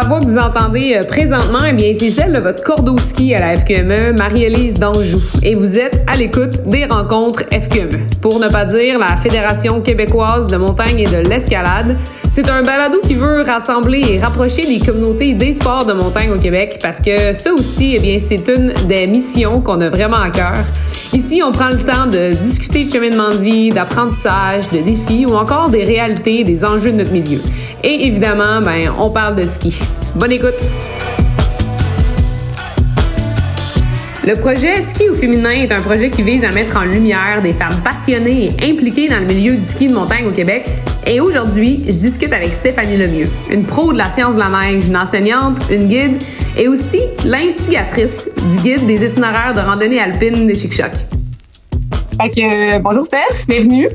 la 0.00 0.04
voix 0.04 0.20
que 0.20 0.26
vous 0.26 0.38
entendez 0.38 0.94
euh, 0.94 1.02
présentement, 1.02 1.58
eh 1.68 1.72
bien, 1.72 1.92
c'est 1.92 2.10
celle 2.10 2.32
de 2.32 2.38
votre 2.38 2.62
cordeau 2.62 2.98
ski 2.98 3.34
à 3.34 3.40
la 3.40 3.56
FQME, 3.56 4.16
Marie-Élise 4.16 4.74
d'Anjou. 4.74 5.20
Et 5.42 5.56
vous 5.56 5.76
êtes 5.76 6.04
à 6.06 6.16
l'écoute 6.16 6.68
des 6.68 6.84
rencontres 6.84 7.42
FQME. 7.50 7.98
Pour 8.20 8.38
ne 8.38 8.48
pas 8.48 8.64
dire 8.64 8.98
la 9.00 9.16
Fédération 9.16 9.80
québécoise 9.80 10.46
de 10.46 10.56
montagne 10.56 11.00
et 11.00 11.06
de 11.06 11.16
l'escalade. 11.16 11.96
C'est 12.30 12.48
un 12.48 12.62
balado 12.62 12.98
qui 13.02 13.14
veut 13.14 13.42
rassembler 13.42 14.04
et 14.08 14.20
rapprocher 14.20 14.62
les 14.62 14.78
communautés 14.78 15.34
des 15.34 15.52
sports 15.52 15.84
de 15.84 15.94
montagne 15.94 16.30
au 16.30 16.38
Québec 16.38 16.78
parce 16.80 17.00
que 17.00 17.32
ça 17.32 17.52
aussi, 17.52 17.94
eh 17.96 17.98
bien, 17.98 18.18
c'est 18.20 18.48
une 18.48 18.72
des 18.86 19.08
missions 19.08 19.60
qu'on 19.60 19.80
a 19.80 19.88
vraiment 19.88 20.20
à 20.20 20.30
cœur. 20.30 20.64
Ici, 21.12 21.42
on 21.42 21.50
prend 21.50 21.70
le 21.70 21.78
temps 21.78 22.06
de 22.06 22.34
discuter 22.34 22.84
de 22.84 22.90
cheminement 22.90 23.30
de 23.30 23.38
vie, 23.38 23.70
d'apprentissage, 23.70 24.68
de 24.70 24.78
défis 24.78 25.24
ou 25.26 25.34
encore 25.34 25.70
des 25.70 25.84
réalités, 25.84 26.44
des 26.44 26.64
enjeux 26.64 26.92
de 26.92 26.98
notre 26.98 27.12
milieu. 27.12 27.40
Et 27.82 28.06
évidemment, 28.06 28.60
ben, 28.60 28.92
on 28.98 29.10
parle 29.10 29.34
de 29.34 29.46
ski. 29.46 29.82
Bonne 30.14 30.32
écoute! 30.32 30.54
Le 34.26 34.34
projet 34.34 34.82
Ski 34.82 35.08
au 35.08 35.14
féminin 35.14 35.50
est 35.50 35.72
un 35.72 35.80
projet 35.80 36.10
qui 36.10 36.22
vise 36.22 36.44
à 36.44 36.50
mettre 36.50 36.76
en 36.76 36.84
lumière 36.84 37.40
des 37.42 37.52
femmes 37.52 37.80
passionnées 37.82 38.54
et 38.58 38.70
impliquées 38.70 39.08
dans 39.08 39.20
le 39.20 39.26
milieu 39.26 39.54
du 39.54 39.62
ski 39.62 39.86
de 39.86 39.94
montagne 39.94 40.26
au 40.26 40.30
Québec. 40.30 40.66
Et 41.06 41.20
aujourd'hui, 41.20 41.82
je 41.86 41.92
discute 41.92 42.32
avec 42.32 42.52
Stéphanie 42.52 42.96
Lemieux, 42.96 43.28
une 43.50 43.64
pro 43.64 43.92
de 43.92 43.98
la 43.98 44.10
science 44.10 44.34
de 44.34 44.40
la 44.40 44.48
neige, 44.48 44.88
une 44.88 44.96
enseignante, 44.96 45.58
une 45.70 45.88
guide 45.88 46.22
et 46.56 46.68
aussi 46.68 47.00
l'instigatrice 47.24 48.30
du 48.50 48.58
guide 48.58 48.86
des 48.86 49.04
itinéraires 49.04 49.54
de 49.54 49.60
randonnée 49.60 50.00
alpine 50.00 50.46
de 50.46 50.54
Chic-Choc. 50.54 50.92
Fait 52.20 52.30
que, 52.30 52.76
euh, 52.76 52.78
bonjour 52.80 53.04
Steph, 53.04 53.46
bienvenue. 53.46 53.88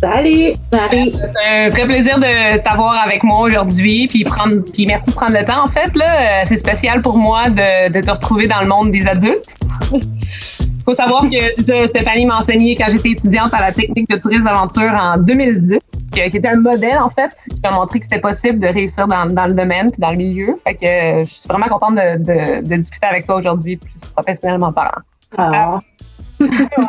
Salut, 0.00 0.52
Marie. 0.72 1.12
C'est 1.12 1.46
un 1.46 1.68
vrai 1.70 1.84
plaisir 1.86 2.18
de 2.18 2.58
t'avoir 2.58 3.00
avec 3.04 3.22
moi 3.22 3.40
aujourd'hui, 3.40 4.06
puis 4.08 4.24
prendre, 4.24 4.62
puis 4.72 4.86
merci 4.86 5.10
de 5.10 5.14
prendre 5.14 5.36
le 5.38 5.44
temps. 5.44 5.62
En 5.64 5.66
fait, 5.66 5.94
là, 5.96 6.20
euh, 6.20 6.42
c'est 6.44 6.56
spécial 6.56 7.00
pour 7.00 7.16
moi 7.16 7.48
de, 7.48 7.90
de, 7.90 8.00
te 8.00 8.10
retrouver 8.10 8.46
dans 8.46 8.60
le 8.60 8.66
monde 8.66 8.90
des 8.90 9.06
adultes. 9.06 9.56
faut 10.84 10.94
savoir 10.94 11.26
que 11.28 11.62
ça, 11.62 11.86
Stéphanie 11.86 12.26
m'a 12.26 12.38
enseigné 12.38 12.76
quand 12.76 12.86
j'étais 12.90 13.10
étudiante 13.10 13.54
à 13.54 13.60
la 13.60 13.72
technique 13.72 14.08
de 14.10 14.16
tourisme 14.16 14.44
d'aventure 14.44 14.92
en 14.94 15.16
2010, 15.16 15.78
qui 16.12 16.20
était 16.20 16.48
un 16.48 16.56
modèle 16.56 16.98
en 16.98 17.08
fait, 17.08 17.32
qui 17.50 17.60
m'a 17.62 17.70
montré 17.70 18.00
que 18.00 18.06
c'était 18.06 18.20
possible 18.20 18.58
de 18.58 18.66
réussir 18.66 19.08
dans, 19.08 19.26
dans, 19.26 19.46
le 19.46 19.54
domaine 19.54 19.90
puis 19.90 20.00
dans 20.00 20.10
le 20.10 20.16
milieu. 20.16 20.54
Fait 20.62 20.74
que 20.74 20.84
euh, 20.84 21.24
je 21.24 21.30
suis 21.30 21.48
vraiment 21.48 21.68
contente 21.68 21.94
de, 21.94 22.18
de, 22.18 22.66
de 22.66 22.76
discuter 22.76 23.06
avec 23.06 23.24
toi 23.24 23.36
aujourd'hui, 23.36 23.76
plus 23.76 24.04
professionnellement 24.14 24.72
parlant. 24.72 25.02
Ah. 25.38 25.78
ouais 26.40 26.86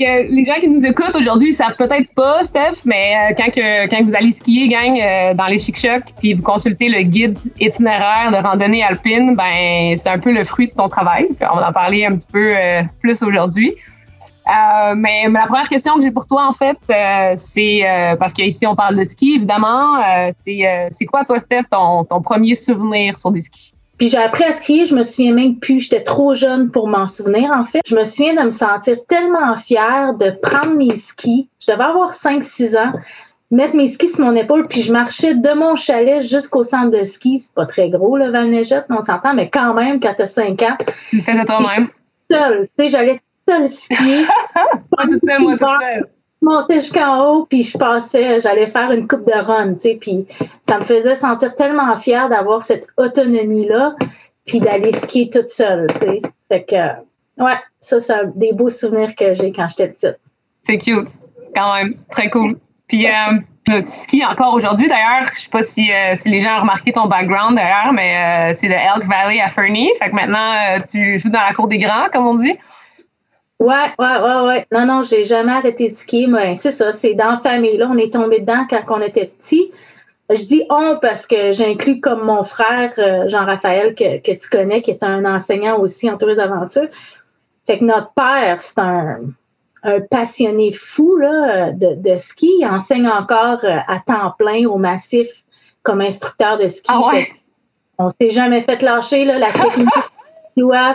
les 0.00 0.44
gens 0.44 0.54
qui 0.60 0.68
nous 0.68 0.84
écoutent 0.84 1.14
aujourd'hui, 1.14 1.52
savent 1.52 1.76
peut-être 1.76 2.12
pas, 2.14 2.44
Steph, 2.44 2.84
mais 2.84 3.14
euh, 3.14 3.34
quand, 3.36 3.50
que, 3.50 3.88
quand 3.88 4.02
vous 4.04 4.14
allez 4.14 4.32
skier, 4.32 4.68
gang, 4.68 4.98
euh, 4.98 5.34
dans 5.34 5.46
les 5.46 5.58
chic-chocs, 5.58 6.12
puis 6.18 6.34
vous 6.34 6.42
consultez 6.42 6.88
le 6.88 7.02
guide 7.02 7.38
itinéraire 7.60 8.30
de 8.30 8.36
randonnée 8.36 8.82
alpine, 8.82 9.34
ben 9.34 9.96
c'est 9.96 10.10
un 10.10 10.18
peu 10.18 10.32
le 10.32 10.44
fruit 10.44 10.68
de 10.68 10.72
ton 10.72 10.88
travail. 10.88 11.28
on 11.40 11.56
va 11.56 11.68
en 11.68 11.72
parler 11.72 12.04
un 12.04 12.14
petit 12.14 12.28
peu 12.30 12.54
euh, 12.56 12.82
plus 13.00 13.22
aujourd'hui. 13.22 13.74
mais, 14.96 15.28
la 15.28 15.46
première 15.46 15.68
question 15.68 15.94
que 15.96 16.02
j'ai 16.02 16.10
pour 16.10 16.26
toi, 16.26 16.46
en 16.48 16.52
fait, 16.52 16.78
c'est 17.36 17.82
parce 18.18 18.32
qu'ici 18.32 18.66
on 18.66 18.74
parle 18.74 18.96
de 18.96 19.04
ski, 19.04 19.34
évidemment. 19.36 20.02
c'est 20.38 21.06
quoi, 21.06 21.24
toi, 21.24 21.38
Steph, 21.38 21.64
ton, 21.70 22.04
ton 22.04 22.20
premier 22.20 22.54
souvenir 22.54 23.18
sur 23.18 23.30
des 23.30 23.42
skis? 23.42 23.74
Puis 24.02 24.08
j'ai 24.08 24.18
appris 24.18 24.42
à 24.42 24.50
skier, 24.50 24.84
je 24.84 24.96
me 24.96 25.04
souviens 25.04 25.32
même 25.32 25.60
plus, 25.60 25.78
j'étais 25.78 26.02
trop 26.02 26.34
jeune 26.34 26.72
pour 26.72 26.88
m'en 26.88 27.06
souvenir 27.06 27.52
en 27.52 27.62
fait. 27.62 27.82
Je 27.86 27.94
me 27.94 28.02
souviens 28.02 28.34
de 28.34 28.46
me 28.46 28.50
sentir 28.50 28.96
tellement 29.06 29.54
fière 29.54 30.14
de 30.14 30.32
prendre 30.42 30.74
mes 30.74 30.96
skis. 30.96 31.48
Je 31.60 31.72
devais 31.72 31.84
avoir 31.84 32.12
5-6 32.12 32.76
ans, 32.76 32.94
mettre 33.52 33.76
mes 33.76 33.86
skis 33.86 34.08
sur 34.08 34.24
mon 34.24 34.34
épaule, 34.34 34.66
puis 34.66 34.82
je 34.82 34.92
marchais 34.92 35.36
de 35.36 35.54
mon 35.54 35.76
chalet 35.76 36.20
jusqu'au 36.20 36.64
centre 36.64 36.90
de 36.90 37.04
ski. 37.04 37.38
C'est 37.38 37.54
pas 37.54 37.64
très 37.64 37.90
gros, 37.90 38.16
le 38.16 38.32
Val-Neigette, 38.32 38.86
on 38.90 39.02
s'entend, 39.02 39.34
mais 39.34 39.48
quand 39.48 39.72
même, 39.72 40.00
quand 40.00 40.14
t'as 40.16 40.26
5 40.26 40.60
ans. 40.62 40.76
Tu 41.10 41.20
faisais 41.20 41.44
toi-même. 41.44 41.86
Seule, 42.28 42.68
tu 42.76 42.84
sais, 42.84 42.90
j'allais 42.90 43.20
seule 43.48 43.68
skier. 43.68 44.26
moi 44.64 45.04
toute 45.04 45.24
seule, 45.24 45.42
moi 45.42 45.52
toute 45.56 45.80
seule 45.80 46.08
montais 46.42 46.82
jusqu'en 46.82 47.24
haut, 47.24 47.46
puis 47.46 47.62
je 47.62 47.78
passais, 47.78 48.40
j'allais 48.40 48.66
faire 48.66 48.90
une 48.90 49.06
coupe 49.06 49.24
de 49.24 49.32
run, 49.32 49.74
tu 49.74 49.80
sais, 49.80 49.98
puis 50.00 50.26
ça 50.68 50.78
me 50.78 50.84
faisait 50.84 51.14
sentir 51.14 51.54
tellement 51.54 51.96
fière 51.96 52.28
d'avoir 52.28 52.62
cette 52.62 52.86
autonomie-là, 52.96 53.94
puis 54.46 54.60
d'aller 54.60 54.92
skier 54.92 55.30
toute 55.30 55.48
seule, 55.48 55.86
tu 55.94 56.00
sais. 56.00 56.22
Fait 56.48 56.64
que, 56.64 57.42
ouais, 57.42 57.56
ça, 57.80 58.00
c'est 58.00 58.36
des 58.36 58.52
beaux 58.52 58.68
souvenirs 58.68 59.14
que 59.14 59.34
j'ai 59.34 59.52
quand 59.52 59.68
j'étais 59.68 59.88
petite. 59.88 60.18
C'est 60.62 60.78
cute, 60.78 61.08
quand 61.56 61.74
même, 61.74 61.94
très 62.10 62.28
cool. 62.30 62.58
Puis, 62.88 63.06
euh, 63.06 63.38
tu 63.64 63.72
skis 63.84 64.24
encore 64.24 64.54
aujourd'hui, 64.54 64.88
d'ailleurs. 64.88 65.30
Je 65.34 65.40
sais 65.40 65.50
pas 65.50 65.62
si, 65.62 65.90
euh, 65.92 66.14
si 66.14 66.28
les 66.28 66.40
gens 66.40 66.58
ont 66.58 66.60
remarqué 66.62 66.92
ton 66.92 67.06
background, 67.06 67.56
d'ailleurs, 67.56 67.92
mais 67.92 68.50
euh, 68.50 68.52
c'est 68.52 68.68
le 68.68 68.74
Elk 68.74 69.04
Valley 69.04 69.40
à 69.40 69.48
Fernie. 69.48 69.90
Fait 69.98 70.10
que 70.10 70.14
maintenant, 70.14 70.80
tu 70.90 71.16
joues 71.18 71.30
dans 71.30 71.40
la 71.40 71.54
cour 71.54 71.68
des 71.68 71.78
grands, 71.78 72.08
comme 72.12 72.26
on 72.26 72.34
dit. 72.34 72.56
Ouais, 73.62 73.94
ouais, 73.96 74.18
ouais, 74.18 74.40
ouais. 74.46 74.66
Non, 74.72 74.86
non, 74.86 75.04
j'ai 75.08 75.22
jamais 75.22 75.52
arrêté 75.52 75.90
de 75.90 75.94
skier. 75.94 76.26
Mais 76.26 76.56
c'est 76.56 76.72
ça, 76.72 76.90
c'est 76.92 77.14
dans 77.14 77.30
la 77.30 77.36
famille. 77.36 77.76
Là, 77.76 77.88
on 77.88 77.96
est 77.96 78.12
tombé 78.12 78.40
dedans 78.40 78.66
quand 78.68 78.82
on 78.88 79.00
était 79.00 79.26
petit. 79.26 79.70
Je 80.30 80.44
dis 80.44 80.64
on 80.68 80.98
parce 81.00 81.28
que 81.28 81.52
j'inclus 81.52 82.00
comme 82.00 82.24
mon 82.24 82.42
frère 82.42 82.92
euh, 82.98 83.28
Jean-Raphaël 83.28 83.94
que, 83.94 84.18
que, 84.18 84.32
tu 84.32 84.48
connais, 84.48 84.82
qui 84.82 84.90
est 84.90 85.04
un 85.04 85.24
enseignant 85.24 85.78
aussi 85.78 86.10
en 86.10 86.16
tourisme 86.16 86.38
d'aventure. 86.38 86.88
Fait 87.66 87.78
que 87.78 87.84
notre 87.84 88.12
père, 88.14 88.60
c'est 88.62 88.78
un, 88.78 89.20
un, 89.84 90.00
passionné 90.00 90.72
fou 90.72 91.16
là, 91.16 91.70
de, 91.70 91.94
de, 91.94 92.16
ski. 92.16 92.50
Il 92.58 92.66
enseigne 92.66 93.06
encore 93.06 93.60
euh, 93.62 93.78
à 93.86 94.00
temps 94.04 94.34
plein 94.36 94.66
au 94.66 94.76
massif 94.76 95.28
comme 95.84 96.00
instructeur 96.00 96.58
de 96.58 96.66
ski. 96.66 96.86
Ah 96.88 97.00
ouais? 97.12 97.28
on 97.98 98.10
s'est 98.20 98.32
jamais 98.32 98.64
fait 98.64 98.82
lâcher 98.82 99.24
là, 99.24 99.38
la 99.38 99.52
technique. 99.52 99.88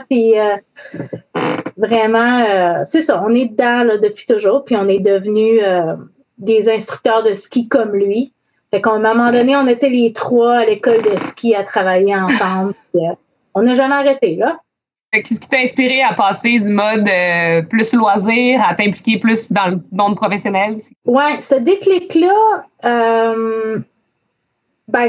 puis 0.10 0.38
euh, 0.38 0.56
vraiment, 1.78 2.44
euh, 2.44 2.84
c'est 2.86 3.02
ça, 3.02 3.24
on 3.24 3.34
est 3.34 3.46
dedans 3.46 3.84
là, 3.84 3.98
depuis 3.98 4.26
toujours, 4.26 4.66
puis 4.66 4.76
on 4.76 4.88
est 4.88 5.00
devenus 5.00 5.62
euh, 5.64 5.96
des 6.38 6.70
instructeurs 6.70 7.24
de 7.24 7.34
ski 7.34 7.68
comme 7.68 7.94
lui. 7.94 8.34
Fait 8.72 8.82
qu'à 8.82 8.92
un 8.92 9.00
moment 9.00 9.32
donné, 9.32 9.56
on 9.56 9.68
était 9.68 9.90
les 9.90 10.12
trois 10.12 10.58
à 10.58 10.66
l'école 10.66 11.02
de 11.04 11.16
ski 11.18 11.56
à 11.56 11.64
travailler 11.64 12.16
ensemble. 12.16 12.74
puis, 12.94 13.06
euh, 13.06 13.14
on 13.54 13.62
n'a 13.62 13.76
jamais 13.76 13.96
arrêté, 13.96 14.36
là. 14.36 14.60
Qu'est-ce 15.14 15.40
qui 15.40 15.48
t'a 15.48 15.60
inspiré 15.60 16.04
à 16.04 16.14
passer 16.14 16.60
du 16.60 16.70
mode 16.70 17.10
plus 17.70 17.94
loisir 17.94 18.62
à 18.68 18.76
t'impliquer 18.76 19.18
plus 19.18 19.54
dans 19.54 19.68
le 19.68 19.80
monde 19.92 20.18
professionnel? 20.18 20.76
Oui, 21.06 21.24
ce 21.40 21.56
déclic-là, 21.56 22.66
ben 22.84 23.84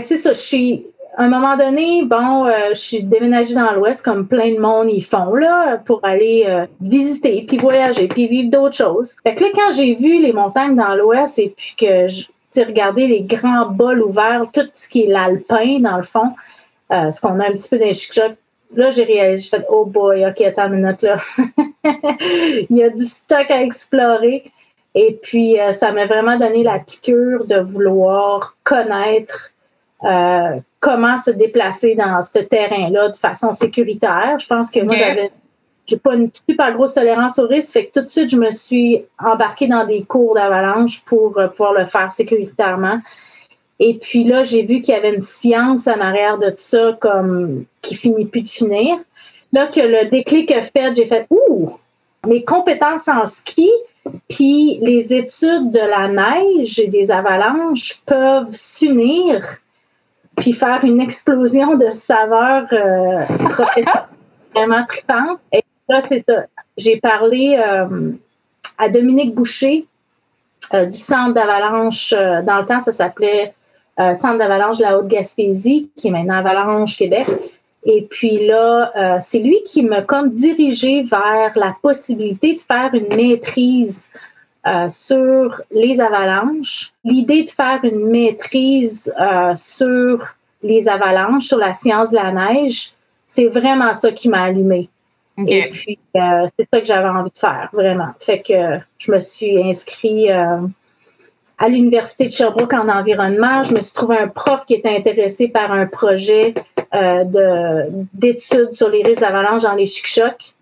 c'est 0.00 0.17
ça, 0.17 0.33
je 0.33 0.39
suis 0.39 0.87
à 1.19 1.25
un 1.25 1.29
moment 1.29 1.56
donné, 1.56 2.05
bon, 2.05 2.47
euh, 2.47 2.69
je 2.69 2.79
suis 2.79 3.03
déménagée 3.03 3.53
dans 3.53 3.73
l'Ouest 3.73 4.05
comme 4.05 4.29
plein 4.29 4.55
de 4.55 4.61
monde 4.61 4.89
y 4.89 5.01
font 5.01 5.34
là 5.34 5.79
pour 5.79 5.99
aller 6.05 6.45
euh, 6.47 6.65
visiter, 6.81 7.45
puis 7.47 7.56
voyager, 7.56 8.06
puis 8.06 8.29
vivre 8.29 8.51
d'autres 8.51 8.77
choses. 8.77 9.17
Fait 9.25 9.34
que 9.34 9.43
là, 9.43 9.49
quand 9.53 9.75
j'ai 9.75 9.97
vu 9.97 10.21
les 10.23 10.33
montagnes 10.33 10.77
dans 10.77 10.95
l'Ouest 10.95 11.41
et 11.41 11.53
puis 11.56 11.75
que 11.77 12.06
j'ai 12.06 12.62
regardé 12.62 13.09
les 13.09 13.23
grands 13.23 13.67
bols 13.67 14.01
ouverts, 14.01 14.47
tout 14.53 14.69
ce 14.75 14.89
qui 14.89 15.03
est 15.03 15.06
l'alpin 15.09 15.81
dans 15.81 15.97
le 15.97 16.05
fond, 16.05 16.34
euh, 16.93 17.11
ce 17.11 17.21
qu'on 17.21 17.41
a 17.41 17.49
un 17.49 17.53
petit 17.53 17.69
peu 17.69 17.79
dans 17.79 17.87
les 17.87 18.37
là, 18.77 18.91
j'ai 18.91 19.03
réalisé, 19.03 19.49
j'ai 19.50 19.56
fait, 19.59 19.67
oh 19.71 19.87
boy, 19.87 20.25
ok, 20.25 20.41
attends 20.43 20.69
une 20.69 20.83
minute 20.83 21.03
là. 21.03 21.17
Il 22.71 22.77
y 22.77 22.85
a 22.85 22.91
du 22.91 23.05
stock 23.05 23.50
à 23.50 23.61
explorer. 23.61 24.53
Et 24.95 25.19
puis, 25.21 25.56
ça 25.73 25.91
m'a 25.93 26.06
vraiment 26.06 26.39
donné 26.39 26.62
la 26.62 26.79
piqûre 26.79 27.45
de 27.45 27.59
vouloir 27.61 28.56
connaître 28.62 29.53
euh, 30.05 30.61
comment 30.81 31.17
se 31.17 31.31
déplacer 31.31 31.95
dans 31.95 32.23
ce 32.23 32.39
terrain-là 32.39 33.11
de 33.11 33.17
façon 33.17 33.53
sécuritaire? 33.53 34.39
Je 34.39 34.47
pense 34.47 34.71
que 34.71 34.81
moi, 34.81 34.95
j'avais 34.95 35.31
j'ai 35.89 35.97
pas 35.97 36.15
une 36.15 36.31
super 36.49 36.73
grosse 36.73 36.93
tolérance 36.95 37.39
au 37.39 37.47
risque, 37.47 37.73
fait 37.73 37.87
que 37.87 37.99
tout 37.99 38.03
de 38.03 38.09
suite, 38.09 38.29
je 38.29 38.37
me 38.37 38.51
suis 38.51 39.05
embarquée 39.19 39.69
dans 39.69 39.87
des 39.87 40.03
cours 40.03 40.35
d'avalanche 40.35 41.03
pour 41.06 41.39
euh, 41.39 41.49
pouvoir 41.49 41.73
le 41.73 41.87
faire 41.87 42.12
sécuritairement. 42.12 43.00
Et 43.81 43.95
puis 43.95 44.25
là, 44.25 44.43
j'ai 44.43 44.62
vu 44.62 44.83
qu'il 44.83 44.95
y 44.95 44.99
avait 44.99 45.15
une 45.15 45.23
science 45.23 45.87
en 45.87 45.99
arrière 46.01 46.39
de 46.39 46.51
tout 46.51 46.56
ça, 46.59 46.97
comme 47.01 47.65
qui 47.81 47.94
finit 47.94 48.27
plus 48.27 48.43
de 48.43 48.49
finir. 48.49 48.99
Là 49.53 49.69
que 49.69 49.81
le 49.81 50.11
déclic 50.11 50.51
a 50.51 50.67
fait, 50.67 50.94
j'ai 50.94 51.06
fait 51.06 51.27
ouh, 51.31 51.71
mes 52.27 52.44
compétences 52.44 53.09
en 53.09 53.25
ski, 53.25 53.71
puis 54.29 54.79
les 54.83 55.15
études 55.15 55.71
de 55.71 55.79
la 55.79 56.09
neige 56.09 56.79
et 56.79 56.89
des 56.89 57.11
avalanches 57.11 58.03
peuvent 58.05 58.53
s'unir 58.53 59.59
puis 60.38 60.52
faire 60.52 60.85
une 60.85 61.00
explosion 61.00 61.76
de 61.76 61.93
saveurs 61.93 62.67
euh, 62.73 63.25
vraiment 64.55 64.85
tripantes. 64.87 65.40
Et 65.52 65.64
là, 65.88 66.02
c'est 66.08 66.25
ça. 66.29 66.44
J'ai 66.76 67.00
parlé 67.00 67.58
euh, 67.58 68.12
à 68.79 68.88
Dominique 68.88 69.35
Boucher 69.35 69.87
euh, 70.75 70.87
du 70.87 70.99
centre 70.99 71.35
d'avalanche. 71.35 72.12
Euh, 72.17 72.43
dans 72.43 72.58
le 72.58 72.67
temps, 72.67 72.81
ça 72.81 72.93
s'appelait 72.93 73.55
euh, 73.99 74.14
Centre 74.14 74.38
d'avalanche 74.38 74.79
de 74.79 74.82
la 74.82 74.99
Haute-Gaspésie, 74.99 75.90
qui 75.96 76.08
est 76.08 76.11
maintenant 76.11 76.37
Avalanche 76.37 76.96
Québec. 76.96 77.26
Et 77.84 78.02
puis 78.02 78.46
là, 78.46 79.19
c'est 79.20 79.38
lui 79.38 79.62
qui 79.64 79.82
m'a 79.82 80.02
comme 80.02 80.31
dirigé 80.31 81.05
vers 81.05 81.52
la 81.55 81.75
possibilité 81.81 82.55
de 82.55 82.61
faire 82.61 82.91
une 82.93 83.08
maîtrise 83.14 84.08
euh, 84.66 84.88
sur 84.88 85.62
les 85.70 86.00
avalanches. 86.00 86.93
L'idée 87.05 87.44
de 87.44 87.50
faire 87.50 87.78
une 87.84 88.06
maîtrise 88.06 89.14
euh, 89.19 89.55
sur 89.55 90.34
les 90.62 90.88
avalanches, 90.88 91.44
sur 91.44 91.58
la 91.58 91.72
science 91.72 92.10
de 92.10 92.16
la 92.16 92.32
neige, 92.32 92.93
c'est 93.28 93.46
vraiment 93.46 93.94
ça 93.94 94.10
qui 94.10 94.28
m'a 94.28 94.43
allumé. 94.43 94.88
Et 95.46 95.70
puis, 95.70 96.00
euh, 96.16 96.49
c'est 96.58 96.69
ça 96.72 96.81
que 96.81 96.87
j'avais 96.87 97.08
envie 97.08 97.31
de 97.31 97.38
faire, 97.38 97.69
vraiment. 97.72 98.08
Fait 98.19 98.43
que 98.43 98.81
je 98.99 99.12
me 99.12 99.20
suis 99.20 99.62
inscrite 99.62 100.31
à 100.31 101.69
l'Université 101.69 102.26
de 102.26 102.32
Sherbrooke 102.32 102.72
en 102.72 102.88
environnement. 102.88 103.62
Je 103.62 103.72
me 103.72 103.81
suis 103.81 103.94
trouvé 103.94 104.19
un 104.19 104.26
prof 104.26 104.64
qui 104.66 104.75
était 104.75 104.96
intéressé 104.96 105.46
par 105.46 105.70
un 105.70 105.87
projet 105.87 106.55
d'études 108.12 108.72
sur 108.72 108.88
les 108.88 109.05
risques 109.05 109.20
d'avalanche 109.20 109.62
dans 109.62 109.75
les 109.75 109.87
chic-chocs. 109.87 110.55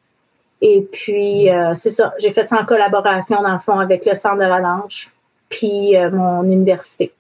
Et 0.63 0.87
puis, 0.91 1.49
c'est 1.75 1.91
ça, 1.91 2.15
j'ai 2.19 2.33
fait 2.33 2.49
ça 2.49 2.61
en 2.61 2.65
collaboration, 2.65 3.43
dans 3.43 3.53
le 3.53 3.59
fond, 3.59 3.79
avec 3.79 4.07
le 4.07 4.15
Centre 4.15 4.39
d'avalanche, 4.39 5.11
puis 5.51 5.93
mon 6.13 6.45
université. 6.45 7.13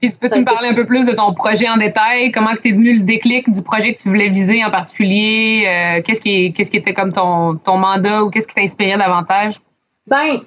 Puis, 0.00 0.12
peux-tu 0.20 0.38
me 0.38 0.44
parler 0.44 0.68
un 0.68 0.74
peu 0.74 0.86
plus 0.86 1.06
de 1.06 1.12
ton 1.12 1.34
projet 1.34 1.68
en 1.68 1.76
détail? 1.76 2.30
Comment 2.30 2.54
tu 2.54 2.68
es 2.68 2.72
venu 2.72 2.98
le 2.98 3.00
déclic 3.00 3.50
du 3.50 3.62
projet 3.62 3.94
que 3.94 4.00
tu 4.00 4.08
voulais 4.08 4.28
viser 4.28 4.64
en 4.64 4.70
particulier? 4.70 5.64
Euh, 5.66 6.00
qu'est-ce, 6.02 6.20
qui, 6.20 6.52
qu'est-ce 6.52 6.70
qui 6.70 6.76
était 6.76 6.94
comme 6.94 7.12
ton, 7.12 7.56
ton 7.56 7.78
mandat 7.78 8.22
ou 8.22 8.30
qu'est-ce 8.30 8.46
qui 8.46 8.54
t'inspirait 8.54 8.96
davantage? 8.96 9.60
Ben, 10.06 10.42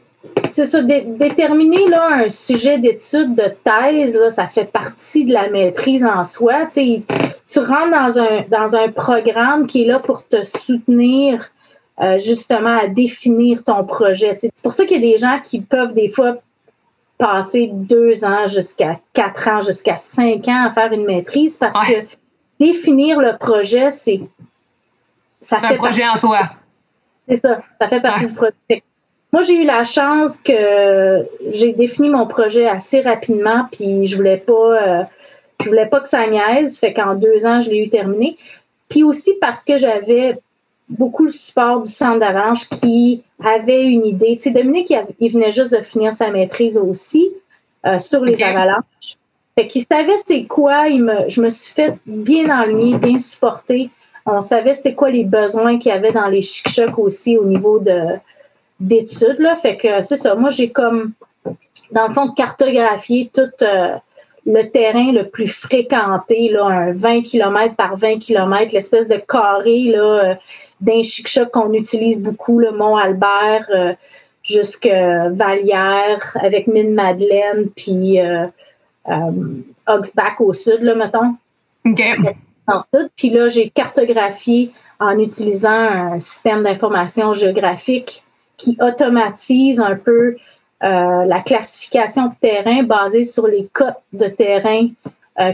c'est 0.51 0.65
ça, 0.65 0.81
déterminer 0.81 1.87
là, 1.87 2.07
un 2.11 2.29
sujet 2.29 2.77
d'étude 2.77 3.35
de 3.35 3.53
thèse, 3.63 4.15
là, 4.15 4.29
ça 4.29 4.47
fait 4.47 4.65
partie 4.65 5.25
de 5.25 5.33
la 5.33 5.49
maîtrise 5.49 6.03
en 6.03 6.23
soi. 6.23 6.67
Tu, 6.67 7.03
rentres 7.57 7.91
dans 7.91 8.19
un, 8.19 8.41
dans 8.49 8.75
un 8.75 8.89
programme 8.89 9.65
qui 9.65 9.83
est 9.83 9.85
là 9.85 9.99
pour 9.99 10.27
te 10.27 10.43
soutenir 10.43 11.49
euh, 12.01 12.19
justement 12.19 12.77
à 12.77 12.87
définir 12.87 13.63
ton 13.63 13.83
projet. 13.83 14.37
C'est 14.39 14.51
pour 14.61 14.71
ça 14.71 14.85
qu'il 14.85 15.01
y 15.01 15.07
a 15.07 15.11
des 15.11 15.17
gens 15.17 15.39
qui 15.43 15.61
peuvent 15.61 15.93
des 15.93 16.09
fois 16.09 16.37
passer 17.17 17.69
deux 17.71 18.23
ans 18.25 18.47
jusqu'à 18.47 18.99
quatre 19.13 19.47
ans, 19.47 19.61
jusqu'à 19.61 19.97
cinq 19.97 20.47
ans 20.47 20.65
à 20.67 20.71
faire 20.71 20.91
une 20.91 21.05
maîtrise 21.05 21.57
parce 21.57 21.77
que 21.87 22.05
définir 22.59 23.19
le 23.19 23.37
projet, 23.37 23.89
c'est. 23.91 24.21
Ça 25.39 25.57
fait 25.57 25.73
un 25.73 25.77
projet 25.77 26.07
en 26.07 26.15
soi. 26.15 26.39
C'est 27.27 27.41
ça, 27.41 27.59
ça 27.79 27.87
fait 27.87 28.01
partie 28.01 28.27
du 28.27 28.33
projet. 28.33 28.83
Moi, 29.31 29.43
j'ai 29.45 29.53
eu 29.53 29.65
la 29.65 29.83
chance 29.83 30.35
que 30.37 31.25
j'ai 31.49 31.71
défini 31.71 32.09
mon 32.09 32.27
projet 32.27 32.67
assez 32.67 33.01
rapidement, 33.01 33.65
puis 33.71 34.05
je 34.05 34.17
voulais 34.17 34.37
pas, 34.37 34.53
euh, 34.53 35.03
je 35.61 35.69
voulais 35.69 35.85
pas 35.85 36.01
que 36.01 36.09
ça 36.09 36.27
niaise, 36.27 36.77
fait 36.77 36.93
qu'en 36.93 37.15
deux 37.15 37.45
ans, 37.45 37.61
je 37.61 37.69
l'ai 37.69 37.85
eu 37.85 37.89
terminé. 37.89 38.35
Puis 38.89 39.03
aussi 39.03 39.33
parce 39.39 39.63
que 39.63 39.77
j'avais 39.77 40.37
beaucoup 40.89 41.23
le 41.23 41.31
support 41.31 41.81
du 41.81 41.89
centre 41.89 42.19
d'avalanche 42.19 42.67
qui 42.67 43.23
avait 43.41 43.85
une 43.85 44.05
idée. 44.05 44.35
Tu 44.35 44.43
sais, 44.43 44.49
Dominique, 44.51 44.93
il, 45.19 45.31
venait 45.31 45.51
juste 45.51 45.71
de 45.71 45.81
finir 45.81 46.13
sa 46.13 46.29
maîtrise 46.29 46.77
aussi 46.77 47.29
euh, 47.85 47.99
sur 47.99 48.25
les 48.25 48.41
avalanches. 48.43 48.83
Fait 49.55 49.69
qu'il 49.69 49.85
savait 49.89 50.17
c'est 50.25 50.43
quoi. 50.43 50.89
Il 50.89 51.03
me, 51.03 51.29
je 51.29 51.41
me 51.41 51.49
suis 51.49 51.73
fait 51.73 51.97
bien 52.05 52.49
enligner, 52.49 52.97
bien 52.97 53.17
supporter. 53.17 53.89
On 54.25 54.41
savait 54.41 54.73
c'était 54.73 54.93
quoi 54.93 55.09
les 55.09 55.23
besoins 55.23 55.79
qu'il 55.79 55.91
y 55.91 55.95
avait 55.95 56.11
dans 56.11 56.27
les 56.27 56.41
chic-chocs 56.41 56.99
aussi 56.99 57.37
au 57.37 57.45
niveau 57.45 57.79
de, 57.79 58.17
d'études. 58.81 59.39
Là. 59.39 59.55
Fait 59.55 59.77
que 59.77 60.01
c'est 60.01 60.17
ça. 60.17 60.35
Moi, 60.35 60.49
j'ai 60.49 60.71
comme, 60.71 61.13
dans 61.91 62.07
le 62.07 62.13
fond, 62.13 62.29
cartographié 62.29 63.31
tout 63.33 63.51
euh, 63.61 63.95
le 64.45 64.63
terrain 64.63 65.11
le 65.11 65.29
plus 65.29 65.47
fréquenté, 65.47 66.49
là, 66.49 66.65
un 66.65 66.91
20 66.93 67.21
km 67.21 67.75
par 67.75 67.95
20 67.95 68.19
km, 68.19 68.73
l'espèce 68.73 69.07
de 69.07 69.17
carré 69.17 69.83
là, 69.83 70.03
euh, 70.03 70.35
d'un 70.81 71.03
chic-choc 71.03 71.51
qu'on 71.51 71.73
utilise 71.73 72.23
beaucoup, 72.23 72.59
le 72.59 72.71
Mont-Albert 72.71 73.67
euh, 73.69 73.93
jusque 74.43 74.87
Vallière, 74.87 76.35
avec 76.41 76.65
Mine-Madeleine, 76.65 77.69
puis 77.75 78.19
euh, 78.19 78.47
euh, 79.07 79.31
au 80.39 80.53
sud, 80.53 80.81
là, 80.81 80.95
mettons. 80.95 81.35
OK. 81.85 82.03
Puis 83.17 83.29
là, 83.29 83.49
j'ai 83.49 83.69
cartographié 83.69 84.71
en 84.99 85.19
utilisant 85.19 85.69
un 85.69 86.19
système 86.19 86.63
d'information 86.63 87.33
géographique 87.33 88.23
qui 88.61 88.77
automatise 88.79 89.79
un 89.79 89.95
peu 89.95 90.35
euh, 90.83 91.25
la 91.25 91.39
classification 91.39 92.27
de 92.27 92.33
terrain 92.41 92.83
basée 92.83 93.23
sur 93.23 93.47
les 93.47 93.67
cotes 93.73 94.01
de 94.13 94.27
terrain 94.27 94.87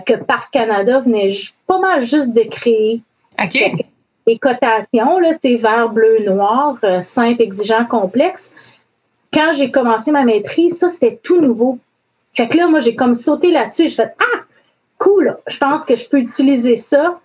que 0.05 0.15
Parc 0.15 0.51
Canada 0.51 0.99
venait 0.99 1.29
pas 1.65 1.79
mal 1.79 2.01
juste 2.01 2.33
de 2.33 2.41
créer. 2.41 3.01
OK 3.41 3.85
les 4.27 4.37
cotations, 4.37 5.19
là, 5.19 5.33
vert, 5.41 5.89
bleu, 5.89 6.25
noir, 6.25 6.77
euh, 6.83 7.01
simple, 7.01 7.41
exigeant, 7.41 7.85
complexe. 7.85 8.51
Quand 9.33 9.51
j'ai 9.53 9.71
commencé 9.71 10.11
ma 10.11 10.25
maîtrise, 10.25 10.77
ça, 10.77 10.89
c'était 10.89 11.19
tout 11.23 11.41
nouveau. 11.41 11.79
Fait 12.33 12.47
que 12.47 12.57
là, 12.57 12.67
moi, 12.67 12.79
j'ai 12.79 12.95
comme 12.95 13.13
sauté 13.13 13.51
là-dessus. 13.51 13.87
Je 13.87 13.95
fais 13.95 14.13
Ah, 14.19 14.43
cool, 14.99 15.37
je 15.47 15.57
pense 15.57 15.85
que 15.85 15.95
je 15.95 16.07
peux 16.07 16.19
utiliser 16.19 16.75
ça, 16.75 17.19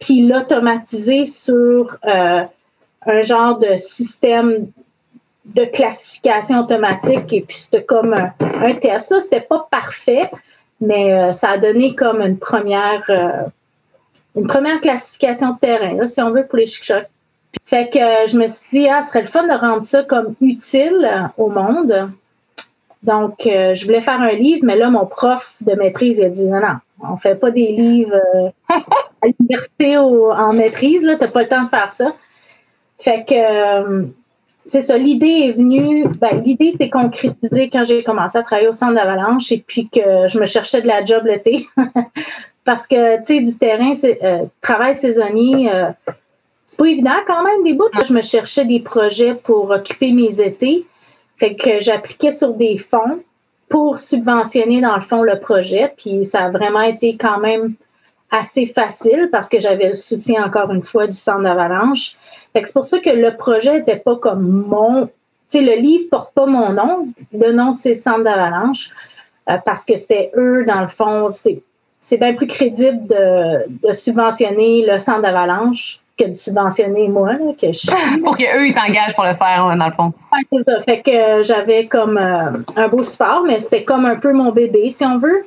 puis 0.00 0.26
l'automatiser 0.26 1.26
sur 1.26 1.98
euh, 2.06 2.42
un 3.06 3.20
genre 3.20 3.58
de 3.58 3.76
système 3.76 4.68
de 5.54 5.64
classification 5.64 6.60
automatique. 6.60 7.32
Et 7.32 7.40
puis, 7.42 7.56
c'était 7.56 7.84
comme 7.84 8.14
un, 8.14 8.74
test. 8.74 9.10
Là, 9.10 9.20
c'était 9.20 9.40
pas 9.40 9.66
parfait, 9.70 10.30
mais 10.80 11.12
euh, 11.12 11.32
ça 11.32 11.50
a 11.50 11.58
donné 11.58 11.94
comme 11.94 12.20
une 12.20 12.38
première 12.38 13.50
une 14.36 14.46
première 14.46 14.80
classification 14.80 15.54
de 15.54 15.58
terrain, 15.58 16.06
si 16.06 16.20
on 16.20 16.30
veut, 16.30 16.46
pour 16.46 16.58
les 16.58 16.66
chic-chocs. 16.66 17.08
Fait 17.64 17.90
que 17.90 17.98
euh, 17.98 18.26
je 18.26 18.36
me 18.36 18.46
suis 18.46 18.60
dit, 18.72 18.88
ah, 18.88 19.02
ce 19.02 19.08
serait 19.08 19.22
le 19.22 19.26
fun 19.26 19.46
de 19.46 19.58
rendre 19.58 19.84
ça 19.84 20.04
comme 20.04 20.34
utile 20.40 21.08
euh, 21.10 21.26
au 21.36 21.48
monde. 21.48 22.10
Donc, 23.02 23.46
euh, 23.46 23.74
je 23.74 23.86
voulais 23.86 24.00
faire 24.00 24.20
un 24.20 24.32
livre, 24.32 24.60
mais 24.64 24.76
là, 24.76 24.90
mon 24.90 25.06
prof 25.06 25.54
de 25.62 25.74
maîtrise, 25.74 26.18
il 26.18 26.24
a 26.24 26.28
dit, 26.28 26.46
non, 26.46 26.60
non, 26.60 26.76
on 27.00 27.16
fait 27.16 27.34
pas 27.34 27.50
des 27.50 27.72
livres 27.72 28.20
à 28.68 29.26
l'université 29.26 29.96
en 29.96 30.52
maîtrise, 30.52 31.02
là, 31.02 31.16
t'as 31.16 31.28
pas 31.28 31.42
le 31.42 31.48
temps 31.48 31.64
de 31.64 31.68
faire 31.68 31.92
ça. 31.92 32.14
Fait 32.98 33.24
que, 33.24 34.06
c'est 34.66 34.82
ça, 34.82 34.98
l'idée 34.98 35.26
est 35.26 35.52
venue, 35.52 36.08
ben, 36.20 36.42
l'idée 36.42 36.74
s'est 36.78 36.90
concrétisée 36.90 37.70
quand 37.70 37.84
j'ai 37.84 38.02
commencé 38.02 38.36
à 38.36 38.42
travailler 38.42 38.68
au 38.68 38.72
centre 38.72 38.94
d'Avalanche 38.94 39.52
et 39.52 39.64
puis 39.64 39.88
que 39.88 40.26
je 40.26 40.38
me 40.40 40.44
cherchais 40.44 40.82
de 40.82 40.88
la 40.88 41.04
job 41.04 41.24
l'été. 41.24 41.66
Parce 42.64 42.88
que, 42.88 43.18
tu 43.18 43.26
sais, 43.26 43.40
du 43.40 43.56
terrain, 43.56 43.94
c'est, 43.94 44.18
euh, 44.24 44.44
travail 44.60 44.96
saisonnier, 44.96 45.72
euh, 45.72 45.90
c'est 46.66 46.78
pas 46.80 46.86
évident 46.86 47.14
quand 47.28 47.44
même 47.44 47.62
des 47.62 47.74
bouts. 47.74 47.84
Je 48.06 48.12
me 48.12 48.22
cherchais 48.22 48.64
des 48.64 48.80
projets 48.80 49.34
pour 49.34 49.70
occuper 49.70 50.10
mes 50.10 50.40
étés. 50.40 50.84
Fait 51.38 51.54
que 51.54 51.78
j'appliquais 51.78 52.32
sur 52.32 52.54
des 52.54 52.76
fonds 52.76 53.22
pour 53.68 54.00
subventionner, 54.00 54.80
dans 54.80 54.96
le 54.96 55.00
fond, 55.00 55.22
le 55.22 55.38
projet. 55.38 55.92
Puis 55.96 56.24
ça 56.24 56.46
a 56.46 56.50
vraiment 56.50 56.80
été 56.80 57.16
quand 57.16 57.38
même 57.38 57.74
assez 58.32 58.66
facile 58.66 59.28
parce 59.30 59.48
que 59.48 59.60
j'avais 59.60 59.88
le 59.88 59.94
soutien, 59.94 60.44
encore 60.44 60.72
une 60.72 60.82
fois, 60.82 61.06
du 61.06 61.12
centre 61.12 61.42
d'avalanche. 61.42 62.16
C'est 62.64 62.72
pour 62.72 62.84
ça 62.84 62.98
que 62.98 63.10
le 63.10 63.36
projet 63.36 63.78
n'était 63.78 63.96
pas 63.96 64.16
comme 64.16 64.64
mon. 64.68 65.06
Tu 65.50 65.58
sais, 65.58 65.60
le 65.60 65.80
livre 65.80 66.04
porte 66.10 66.32
pas 66.34 66.46
mon 66.46 66.72
nom. 66.72 67.02
Le 67.32 67.52
nom, 67.52 67.72
c'est 67.72 67.94
Centre 67.94 68.24
d'avalanche. 68.24 68.90
Euh, 69.50 69.58
parce 69.64 69.84
que 69.84 69.96
c'était 69.96 70.32
eux, 70.36 70.64
dans 70.64 70.80
le 70.80 70.88
fond, 70.88 71.30
c'est 71.32 72.16
bien 72.16 72.34
plus 72.34 72.48
crédible 72.48 73.06
de, 73.06 73.92
subventionner 73.92 74.84
le 74.84 74.98
centre 74.98 75.22
d'avalanche 75.22 76.00
que 76.18 76.24
de 76.24 76.34
subventionner 76.34 77.08
moi, 77.08 77.34
que 77.60 77.70
je 77.72 78.20
Pour 78.24 78.36
qu'eux, 78.36 78.66
ils 78.66 78.74
t'engagent 78.74 79.14
pour 79.14 79.24
le 79.24 79.34
faire, 79.34 79.64
hein, 79.64 79.76
dans 79.76 79.86
le 79.86 79.92
fond. 79.92 80.12
c'est 80.50 80.64
ça. 80.64 80.82
Fait 80.82 81.02
que 81.02 81.10
euh, 81.10 81.44
j'avais 81.44 81.86
comme 81.86 82.16
euh, 82.16 82.52
un 82.74 82.88
beau 82.88 83.02
support, 83.02 83.44
mais 83.46 83.60
c'était 83.60 83.84
comme 83.84 84.06
un 84.06 84.16
peu 84.16 84.32
mon 84.32 84.50
bébé, 84.50 84.90
si 84.90 85.04
on 85.04 85.18
veut. 85.18 85.46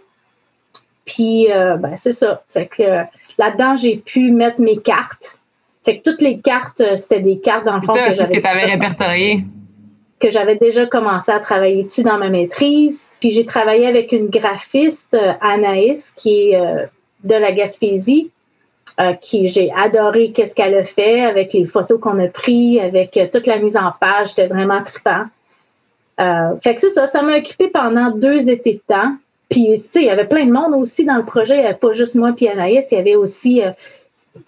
Puis, 1.06 1.48
ben, 1.50 1.94
c'est 1.96 2.14
ça. 2.14 2.44
Fait 2.50 2.68
que 2.68 3.04
là-dedans, 3.40 3.76
j'ai 3.76 3.98
pu 3.98 4.32
mettre 4.32 4.62
mes 4.62 4.78
cartes. 4.78 5.39
Fait 5.90 5.98
que 5.98 6.08
toutes 6.08 6.22
les 6.22 6.38
cartes, 6.38 6.84
c'était 6.98 7.20
des 7.20 7.40
cartes, 7.40 7.66
dans 7.66 7.78
le 7.78 7.82
fond, 7.82 7.96
que 7.96 8.14
j'avais... 8.14 8.36
que 8.36 8.40
tu 8.40 8.48
avais 8.48 8.66
répertorié 8.66 9.44
que 10.20 10.30
j'avais 10.32 10.56
déjà 10.56 10.86
commencé 10.86 11.32
à 11.32 11.40
travailler 11.40 11.84
dessus 11.84 12.04
dans 12.04 12.20
ma 12.20 12.30
maîtrise. 12.30 13.10
Puis 13.20 13.32
j'ai 13.32 13.46
travaillé 13.46 13.88
avec 13.88 14.12
une 14.12 14.28
graphiste, 14.28 15.16
euh, 15.16 15.32
Anaïs, 15.42 16.12
qui 16.12 16.52
est 16.52 16.60
euh, 16.60 16.86
de 17.24 17.34
la 17.34 17.52
Gaspésie, 17.54 18.30
euh, 19.00 19.14
qui 19.14 19.48
j'ai 19.48 19.72
adoré 19.76 20.32
qu'est-ce 20.32 20.54
qu'elle 20.54 20.78
a 20.78 20.84
fait 20.84 21.22
avec 21.22 21.54
les 21.54 21.66
photos 21.66 22.00
qu'on 22.00 22.20
a 22.20 22.28
prises, 22.28 22.80
avec 22.80 23.18
toute 23.32 23.48
la 23.48 23.58
mise 23.58 23.76
en 23.76 23.92
page. 24.00 24.30
C'était 24.30 24.48
vraiment 24.48 24.84
trippant. 24.84 25.26
fait 26.62 26.76
que 26.76 26.82
c'est 26.82 26.92
ça, 26.92 27.08
ça 27.08 27.24
m'a 27.24 27.38
occupé 27.38 27.70
pendant 27.70 28.12
deux 28.12 28.48
étés 28.48 28.74
de 28.74 28.94
temps. 28.94 29.16
Puis, 29.50 29.72
tu 29.72 29.78
sais, 29.78 29.90
il 30.02 30.04
y 30.04 30.10
avait 30.12 30.28
plein 30.28 30.46
de 30.46 30.52
monde 30.52 30.76
aussi 30.76 31.06
dans 31.06 31.16
le 31.16 31.26
projet. 31.26 31.56
Il 31.56 31.62
n'y 31.62 31.66
avait 31.66 31.74
pas 31.78 31.92
juste 31.92 32.14
moi 32.14 32.36
et 32.40 32.50
Anaïs. 32.50 32.88
Il 32.92 32.96
y 32.96 32.98
avait 33.00 33.16
aussi 33.16 33.64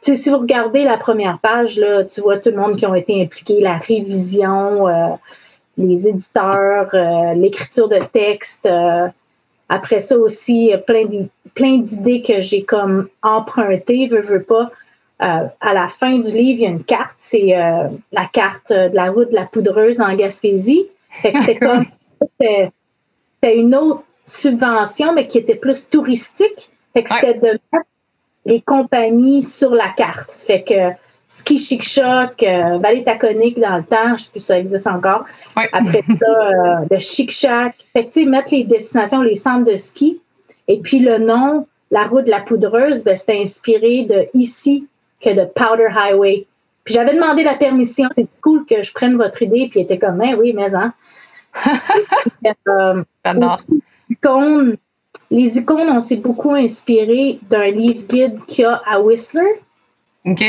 tu 0.01 0.15
sais, 0.15 0.15
si 0.15 0.29
vous 0.29 0.37
regardez 0.37 0.83
la 0.83 0.97
première 0.97 1.39
page, 1.39 1.77
là, 1.77 2.03
tu 2.03 2.21
vois 2.21 2.37
tout 2.37 2.49
le 2.49 2.57
monde 2.57 2.75
qui 2.75 2.85
ont 2.85 2.95
été 2.95 3.21
impliqués, 3.21 3.59
la 3.61 3.77
révision, 3.77 4.87
les 5.77 6.07
éditeurs, 6.07 6.89
euh, 6.93 7.33
l'écriture 7.33 7.87
de 7.87 7.99
texte. 7.99 8.65
Euh, 8.65 9.07
après 9.69 9.99
ça 9.99 10.17
aussi, 10.17 10.71
plein 10.85 11.77
d'idées 11.77 12.21
que 12.21 12.41
j'ai 12.41 12.63
comme 12.63 13.07
empruntées, 13.21 14.07
veux, 14.07 14.21
veux 14.21 14.43
pas. 14.43 14.69
Euh, 15.21 15.47
à 15.61 15.73
la 15.73 15.87
fin 15.87 16.17
du 16.17 16.31
livre, 16.31 16.59
il 16.59 16.61
y 16.61 16.65
a 16.65 16.69
une 16.69 16.83
carte, 16.83 17.15
c'est 17.19 17.53
la 18.11 18.25
carte 18.33 18.73
de 18.73 18.93
la 18.93 19.11
route 19.11 19.29
de 19.29 19.35
la 19.35 19.45
poudreuse 19.45 20.01
en 20.01 20.13
Gaspésie. 20.13 20.87
c'est 21.21 21.55
comme 21.59 21.85
c'était 22.19 23.57
une 23.57 23.73
autre 23.75 24.03
subvention, 24.25 25.13
mais 25.13 25.27
qui 25.27 25.37
était 25.37 25.55
plus 25.55 25.87
touristique. 25.89 26.69
Fait 26.93 27.03
que 27.03 27.09
c'était 27.09 27.35
de 27.35 27.59
mettre 27.71 27.85
les 28.45 28.61
compagnies 28.61 29.43
sur 29.43 29.71
la 29.71 29.89
carte. 29.89 30.31
Fait 30.31 30.63
que 30.63 30.95
Ski 31.27 31.57
Chic 31.57 31.81
Choc, 31.81 32.43
euh, 32.43 32.77
Vallée 32.79 33.03
Taconique 33.03 33.59
dans 33.59 33.77
le 33.77 33.83
temps, 33.83 34.17
je 34.17 34.23
sais 34.23 34.31
plus 34.31 34.39
si 34.41 34.47
ça 34.47 34.59
existe 34.59 34.87
encore. 34.87 35.25
Après 35.71 36.01
ça, 36.01 36.25
euh, 36.25 36.85
le 36.89 36.99
Chic 36.99 37.31
Chac. 37.31 37.75
Fait 37.93 38.05
que, 38.05 38.13
tu 38.13 38.23
sais, 38.23 38.29
mettre 38.29 38.51
les 38.51 38.65
destinations, 38.65 39.21
les 39.21 39.35
centres 39.35 39.71
de 39.71 39.77
ski. 39.77 40.21
Et 40.67 40.79
puis 40.79 40.99
le 40.99 41.19
nom, 41.19 41.67
la 41.89 42.05
route 42.05 42.25
de 42.25 42.29
la 42.29 42.41
poudreuse, 42.41 43.03
ben, 43.03 43.15
c'était 43.15 43.41
inspiré 43.41 44.03
de 44.03 44.27
ici 44.33 44.87
que 45.21 45.29
de 45.29 45.45
Powder 45.45 45.87
Highway. 45.95 46.47
Puis 46.83 46.95
j'avais 46.95 47.13
demandé 47.13 47.43
la 47.43 47.55
permission, 47.55 48.09
c'est 48.15 48.27
cool 48.41 48.65
que 48.65 48.81
je 48.81 48.91
prenne 48.91 49.15
votre 49.15 49.41
idée, 49.41 49.67
puis 49.69 49.81
il 49.81 49.83
était 49.83 49.99
comme, 49.99 50.17
ben 50.17 50.35
oui, 50.35 50.53
mais 50.53 50.73
hein. 50.73 50.93
euh, 52.67 53.03
icônes, 54.09 54.77
les 55.31 55.57
icônes, 55.57 55.89
on 55.89 56.01
s'est 56.01 56.17
beaucoup 56.17 56.53
inspiré 56.53 57.39
d'un 57.49 57.71
livre 57.71 58.03
guide 58.07 58.45
qu'il 58.45 58.63
y 58.63 58.65
a 58.65 58.81
à 58.85 58.99
Whistler. 58.99 59.61
OK. 60.25 60.43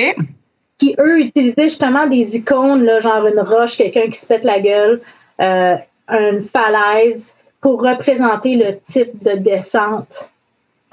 Qui, 0.78 0.94
eux, 0.98 1.20
utilisaient 1.20 1.70
justement 1.70 2.08
des 2.08 2.36
icônes, 2.36 2.82
là, 2.82 2.98
genre 2.98 3.26
une 3.26 3.40
roche, 3.40 3.76
quelqu'un 3.76 4.08
qui 4.08 4.18
se 4.18 4.26
pète 4.26 4.44
la 4.44 4.60
gueule, 4.60 5.00
euh, 5.40 5.76
une 6.08 6.42
falaise, 6.42 7.36
pour 7.60 7.80
représenter 7.80 8.56
le 8.56 8.78
type 8.80 9.22
de 9.22 9.36
descente 9.36 10.30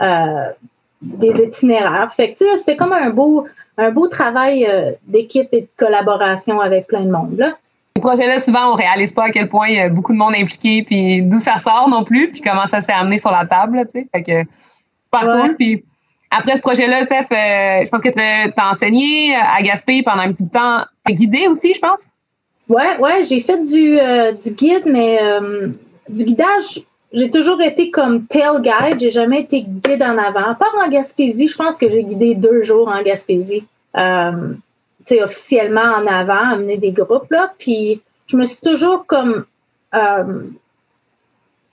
euh, 0.02 0.52
des 1.02 1.44
itinéraires. 1.44 2.14
Fait 2.14 2.34
que, 2.34 2.58
c'était 2.58 2.78
comme 2.78 2.94
un 2.94 3.10
beau, 3.10 3.48
un 3.78 3.90
beau 3.90 4.08
travail 4.08 4.68
euh, 4.68 4.92
d'équipe 5.08 5.50
et 5.52 5.62
de 5.62 5.68
collaboration 5.78 6.62
avec 6.62 6.86
plein 6.86 7.02
de 7.02 7.10
monde. 7.10 7.38
Là. 7.38 7.58
Ces 8.00 8.02
projets-là, 8.02 8.40
souvent, 8.40 8.72
on 8.72 8.76
réalise 8.76 9.12
pas 9.12 9.26
à 9.26 9.30
quel 9.30 9.50
point 9.50 9.68
il 9.68 9.76
y 9.76 9.80
a 9.82 9.90
beaucoup 9.90 10.14
de 10.14 10.18
monde 10.18 10.34
impliqué, 10.34 10.84
puis 10.84 11.22
d'où 11.22 11.42
ça 11.42 11.58
sort 11.58 11.90
non 11.90 12.06
plus, 12.06 12.32
puis 12.32 12.40
comment 12.40 12.66
ça 12.66 12.80
s'est 12.80 12.94
amené 12.94 13.20
sur 13.20 13.30
la 13.30 13.46
table, 13.46 13.82
tu 13.86 14.00
sais. 14.00 14.08
Fait 14.16 14.24
que, 14.24 14.50
super 15.04 15.30
cool. 15.30 15.56
Puis 15.58 15.84
après 16.32 16.56
ce 16.56 16.62
projet-là, 16.62 17.04
Steph, 17.04 17.28
euh, 17.30 17.84
je 17.84 17.90
pense 17.90 18.02
que 18.02 18.08
tu 18.08 18.20
as 18.22 18.70
enseigné 18.70 19.36
à 19.36 19.62
Gaspé 19.62 20.02
pendant 20.02 20.22
un 20.22 20.32
petit 20.32 20.44
bout 20.44 20.50
de 20.50 20.54
temps. 20.54 20.86
Tu 21.06 21.14
guidé 21.14 21.48
aussi, 21.50 21.74
je 21.74 21.80
pense? 21.82 22.08
Ouais, 22.70 22.98
ouais, 23.00 23.24
j'ai 23.24 23.42
fait 23.42 23.62
du, 23.64 23.98
du 24.42 24.56
guide, 24.56 24.84
mais 24.86 25.20
du 26.08 26.24
guidage, 26.24 26.82
j'ai 27.12 27.30
toujours 27.30 27.62
été 27.62 27.92
comme 27.92 28.28
tail 28.28 28.62
guide. 28.62 29.00
J'ai 29.00 29.12
jamais 29.12 29.42
été 29.42 29.66
guide 29.68 30.04
en 30.04 30.18
avant. 30.18 30.52
À 30.52 30.56
part 30.56 30.74
en 30.82 30.88
Gaspésie, 30.88 31.50
je 31.50 31.56
pense 31.58 31.76
que 31.76 31.90
j'ai 31.90 32.04
guidé 32.04 32.34
deux 32.34 32.62
jours 32.62 32.88
en 32.88 33.02
Gaspésie. 33.02 33.66
Officiellement 35.24 35.82
en 35.82 36.06
avant, 36.06 36.52
amener 36.52 36.78
des 36.78 36.92
groupes. 36.92 37.32
Là. 37.32 37.54
Puis 37.58 38.02
je 38.28 38.38
me 38.38 38.46
suis 38.46 38.62
toujours 38.62 39.06
comme. 39.06 39.46
Euh, 39.96 40.44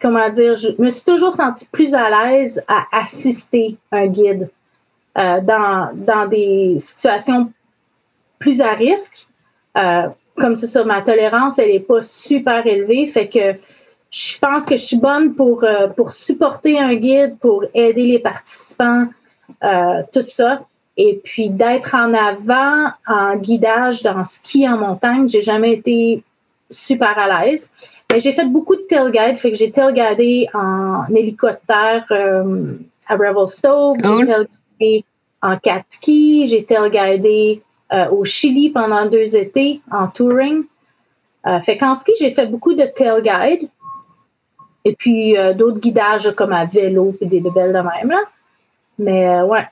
comment 0.01 0.31
dire? 0.31 0.55
Je 0.55 0.69
me 0.79 0.89
suis 0.89 1.05
toujours 1.05 1.35
sentie 1.35 1.69
plus 1.71 1.95
à 1.95 2.09
l'aise 2.09 2.63
à 2.67 2.85
assister 2.93 3.77
un 3.93 4.07
guide 4.07 4.49
euh, 5.19 5.41
dans, 5.43 5.91
dans 5.95 6.27
des 6.27 6.77
situations 6.79 7.53
plus 8.39 8.61
à 8.61 8.73
risque. 8.73 9.27
Euh, 9.77 10.09
comme 10.39 10.55
c'est 10.55 10.67
ça, 10.67 10.85
ma 10.85 11.03
tolérance, 11.03 11.59
elle 11.59 11.73
n'est 11.73 11.81
pas 11.81 12.01
super 12.01 12.67
élevée. 12.67 13.07
Fait 13.07 13.29
que 13.29 13.59
je 14.11 14.39
pense 14.39 14.65
que 14.65 14.77
je 14.77 14.83
suis 14.83 14.99
bonne 14.99 15.35
pour, 15.35 15.65
pour 15.97 16.13
supporter 16.13 16.79
un 16.79 16.95
guide, 16.95 17.39
pour 17.39 17.65
aider 17.75 18.07
les 18.07 18.19
participants, 18.19 19.09
tout 19.61 20.27
ça. 20.27 20.63
Et 20.97 21.21
puis 21.23 21.51
d'être 21.51 21.95
en 21.95 22.15
avant 22.15 22.91
en 23.07 23.37
guidage 23.37 24.03
dans 24.03 24.25
ski 24.25 24.69
en 24.69 24.79
montagne, 24.79 25.29
j'ai 25.29 25.43
jamais 25.43 25.73
été 25.73 26.23
super 26.71 27.19
à 27.19 27.45
l'aise. 27.45 27.71
Mais 28.11 28.21
j'ai 28.21 28.33
fait 28.33 28.47
beaucoup 28.47 28.77
de 28.77 28.83
tailgate, 28.83 29.37
fait 29.37 29.51
que 29.51 29.57
j'ai 29.57 29.71
tailgadé 29.71 30.49
en 30.55 31.05
hélicoptère 31.15 32.07
euh, 32.11 32.75
à 33.09 33.17
Revelstoke, 33.17 33.99
j'ai 34.03 34.27
tailgadé 34.27 35.05
en 35.43 35.59
cat 35.59 35.83
ski, 35.89 36.47
j'ai 36.47 36.65
tailgadé 36.65 37.63
au 38.11 38.25
Chili 38.25 38.71
pendant 38.71 39.07
deux 39.07 39.37
étés 39.37 39.81
en 39.93 40.09
touring. 40.09 40.65
fait 41.63 41.79
qu'en 41.79 41.95
ski, 41.95 42.13
j'ai 42.19 42.31
fait 42.33 42.47
beaucoup 42.47 42.75
de 42.75 42.85
tailgate. 42.85 43.63
Et 44.87 44.95
puis 44.95 45.37
euh, 45.37 45.53
d'autres 45.53 45.81
guidages 45.81 46.33
comme 46.37 46.53
à 46.53 46.65
vélo 46.65 47.13
puis 47.19 47.27
des 47.27 47.41
belles 47.41 47.73
de 47.73 47.79
même. 47.79 48.09
Là. 48.09 48.21
Mais 49.01 49.29
euh, 49.29 49.45
ouais, 49.45 49.67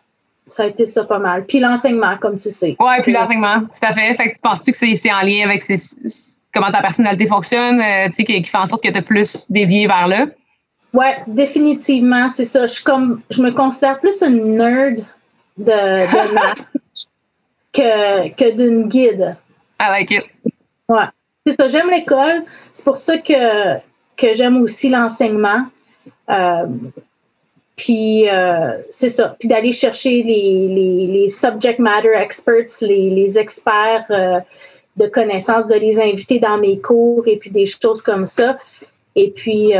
ça 0.48 0.64
a 0.64 0.66
été 0.66 0.86
ça 0.86 1.04
pas 1.04 1.18
mal. 1.18 1.44
Puis 1.46 1.60
l'enseignement, 1.60 2.16
comme 2.18 2.38
tu 2.38 2.50
sais. 2.50 2.76
Ouais, 2.78 3.02
puis 3.02 3.12
l'enseignement, 3.12 3.60
tout 3.60 3.86
à 3.86 3.92
fait. 3.92 4.14
Fait 4.14 4.30
que 4.30 4.34
penses-tu 4.42 4.72
que 4.72 4.76
c'est 4.76 5.12
en 5.12 5.20
lien 5.20 5.48
avec 5.48 5.62
comment 6.52 6.70
ta 6.70 6.80
personnalité 6.80 7.26
fonctionne, 7.26 7.80
euh, 7.80 8.08
tu 8.08 8.14
sais, 8.16 8.24
qui, 8.24 8.44
fait 8.44 8.58
en 8.58 8.66
sorte 8.66 8.82
que 8.82 8.90
tu 8.90 8.98
as 8.98 9.02
plus 9.02 9.50
dévié 9.50 9.86
vers 9.86 10.06
là? 10.06 10.26
Ouais, 10.92 11.16
définitivement, 11.26 12.28
c'est 12.28 12.44
ça. 12.44 12.66
Je 12.66 12.82
comme 12.82 13.20
je 13.30 13.42
me 13.42 13.50
considère 13.50 13.98
plus 13.98 14.22
une 14.22 14.56
nerd 14.56 15.04
de, 15.58 15.64
de 15.64 16.34
maths 16.34 16.68
que, 17.72 18.28
que 18.34 18.54
d'une 18.54 18.88
guide. 18.88 19.36
I 19.80 19.88
like 19.88 20.10
it. 20.10 20.24
Ouais. 20.88 21.06
C'est 21.46 21.56
ça, 21.56 21.68
j'aime 21.68 21.90
l'école. 21.90 22.44
C'est 22.72 22.84
pour 22.84 22.96
ça 22.96 23.18
que 23.18 23.78
que 24.16 24.32
j'aime 24.34 24.58
aussi 24.62 24.88
l'enseignement. 24.88 25.66
Euh, 26.30 26.66
puis 27.76 28.28
euh, 28.28 28.78
c'est 28.90 29.08
ça. 29.08 29.36
Puis 29.38 29.48
d'aller 29.48 29.72
chercher 29.72 30.22
les, 30.22 31.06
les, 31.08 31.28
subject 31.28 31.78
matter 31.78 32.12
experts, 32.14 32.80
les, 32.80 33.10
les 33.10 33.38
experts 33.38 34.06
euh, 34.10 34.40
de 34.96 35.06
connaissances, 35.06 35.66
de 35.66 35.74
les 35.74 35.98
inviter 35.98 36.38
dans 36.38 36.58
mes 36.58 36.80
cours 36.80 37.26
et 37.26 37.36
puis 37.36 37.50
des 37.50 37.66
choses 37.66 38.00
comme 38.00 38.26
ça. 38.26 38.58
Et 39.16 39.30
puis, 39.30 39.72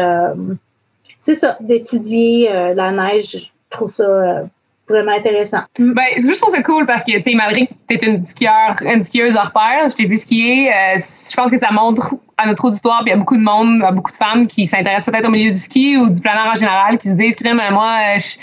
c'est 1.21 1.35
ça, 1.35 1.57
d'étudier 1.61 2.49
la 2.75 2.93
neige, 2.93 3.33
je 3.33 3.47
trouve 3.69 3.89
ça 3.89 4.49
vraiment 4.88 5.12
intéressant. 5.12 5.61
Mm. 5.79 5.93
Ben, 5.93 6.05
je 6.17 6.38
trouve 6.38 6.55
ça 6.55 6.62
cool 6.62 6.87
parce 6.87 7.05
que, 7.05 7.12
tu 7.12 7.23
sais, 7.23 7.35
malgré 7.35 7.67
que 7.67 7.73
tu 7.88 7.95
es 7.95 8.09
une, 8.09 8.23
skieur, 8.23 8.76
une 8.83 9.03
skieuse 9.03 9.37
hors 9.37 9.53
pair, 9.53 9.88
je 9.88 9.97
t'ai 9.97 10.07
vu 10.07 10.17
skier, 10.17 10.71
euh, 10.71 10.97
je 10.97 11.37
pense 11.37 11.50
que 11.50 11.57
ça 11.57 11.71
montre 11.71 12.14
à 12.37 12.47
notre 12.47 12.64
auditoire, 12.64 13.00
puis 13.00 13.11
il 13.11 13.14
y 13.14 13.14
a 13.14 13.19
beaucoup 13.19 13.37
de 13.37 13.43
monde, 13.43 13.85
beaucoup 13.93 14.11
de 14.11 14.17
femmes 14.17 14.47
qui 14.47 14.67
s'intéressent 14.67 15.07
peut-être 15.07 15.29
au 15.29 15.31
milieu 15.31 15.50
du 15.50 15.59
ski 15.59 15.97
ou 15.97 16.09
du 16.09 16.21
plein 16.21 16.33
air 16.33 16.50
en 16.53 16.57
général, 16.57 16.99
qui 16.99 17.09
se 17.09 17.14
disent, 17.14 17.37
moi, 17.73 17.97
euh, 18.14 18.19
je 18.19 18.37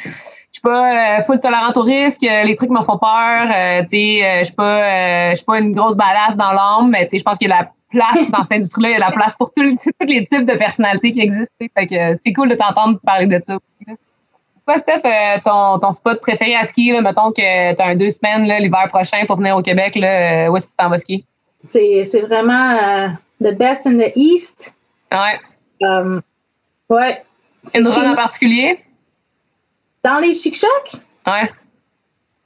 je 0.53 0.60
suis 0.60 0.63
pas 0.63 1.17
euh, 1.17 1.21
full 1.21 1.39
tolérante 1.39 1.77
au 1.77 1.81
risque, 1.81 2.24
les 2.24 2.55
trucs 2.57 2.71
me 2.71 2.81
font 2.81 2.98
peur, 2.98 3.48
tu 3.83 3.88
sais, 3.88 4.39
je 4.39 4.43
suis 4.43 4.53
pas, 4.53 5.33
suis 5.33 5.45
pas 5.45 5.60
une 5.60 5.74
grosse 5.74 5.95
badass 5.95 6.36
dans 6.36 6.51
l'âme, 6.51 6.89
mais 6.89 7.05
tu 7.05 7.12
sais, 7.12 7.19
je 7.19 7.24
pense 7.24 7.38
qu'il 7.38 7.48
y 7.48 7.51
a 7.53 7.62
la 7.62 7.71
place 7.89 8.29
dans 8.31 8.43
cette 8.43 8.51
industrie-là, 8.53 8.89
il 8.89 8.91
y 8.91 8.95
a 8.95 9.00
la 9.00 9.12
place 9.12 9.38
pour 9.38 9.53
tous, 9.53 9.63
les 9.63 9.75
types 10.25 10.45
de 10.45 10.57
personnalités 10.57 11.13
qui 11.13 11.21
existent. 11.21 11.55
Fait 11.60 11.88
que 11.88 12.15
c'est 12.15 12.33
cool 12.33 12.50
de 12.50 12.55
t'entendre 12.55 13.00
parler 13.00 13.27
de 13.27 13.39
ça 13.41 13.55
aussi. 13.55 13.98
Steph, 14.77 15.01
euh, 15.05 15.37
ton, 15.43 15.79
ton, 15.79 15.91
spot 15.91 16.19
préféré 16.21 16.55
à 16.55 16.63
skier, 16.63 16.93
là, 16.93 17.01
mettons 17.01 17.31
que 17.31 17.73
tu 17.73 17.81
as 17.81 17.85
un 17.85 17.95
deux 17.95 18.09
semaines 18.09 18.43
l'hiver 18.43 18.87
prochain 18.89 19.25
pour 19.25 19.37
venir 19.37 19.55
au 19.57 19.61
Québec, 19.61 19.95
là, 19.95 20.45
euh, 20.45 20.49
où 20.49 20.57
est-ce 20.57 20.67
que 20.67 20.71
tu 20.71 20.77
t'en 20.77 20.89
vas 20.89 20.97
skier? 20.97 21.25
C'est 21.65 22.21
vraiment 22.21 22.71
euh, 22.71 23.07
the 23.41 23.55
best 23.55 23.85
in 23.85 23.97
the 23.97 24.11
East. 24.15 24.73
Ouais. 25.11 25.39
Um, 25.81 26.21
ouais. 26.89 27.23
Une 27.75 27.85
zone 27.85 28.07
en 28.07 28.15
particulier? 28.15 28.79
Dans 30.03 30.19
les 30.19 30.33
chic-chocs? 30.33 31.01
Ouais. 31.27 31.51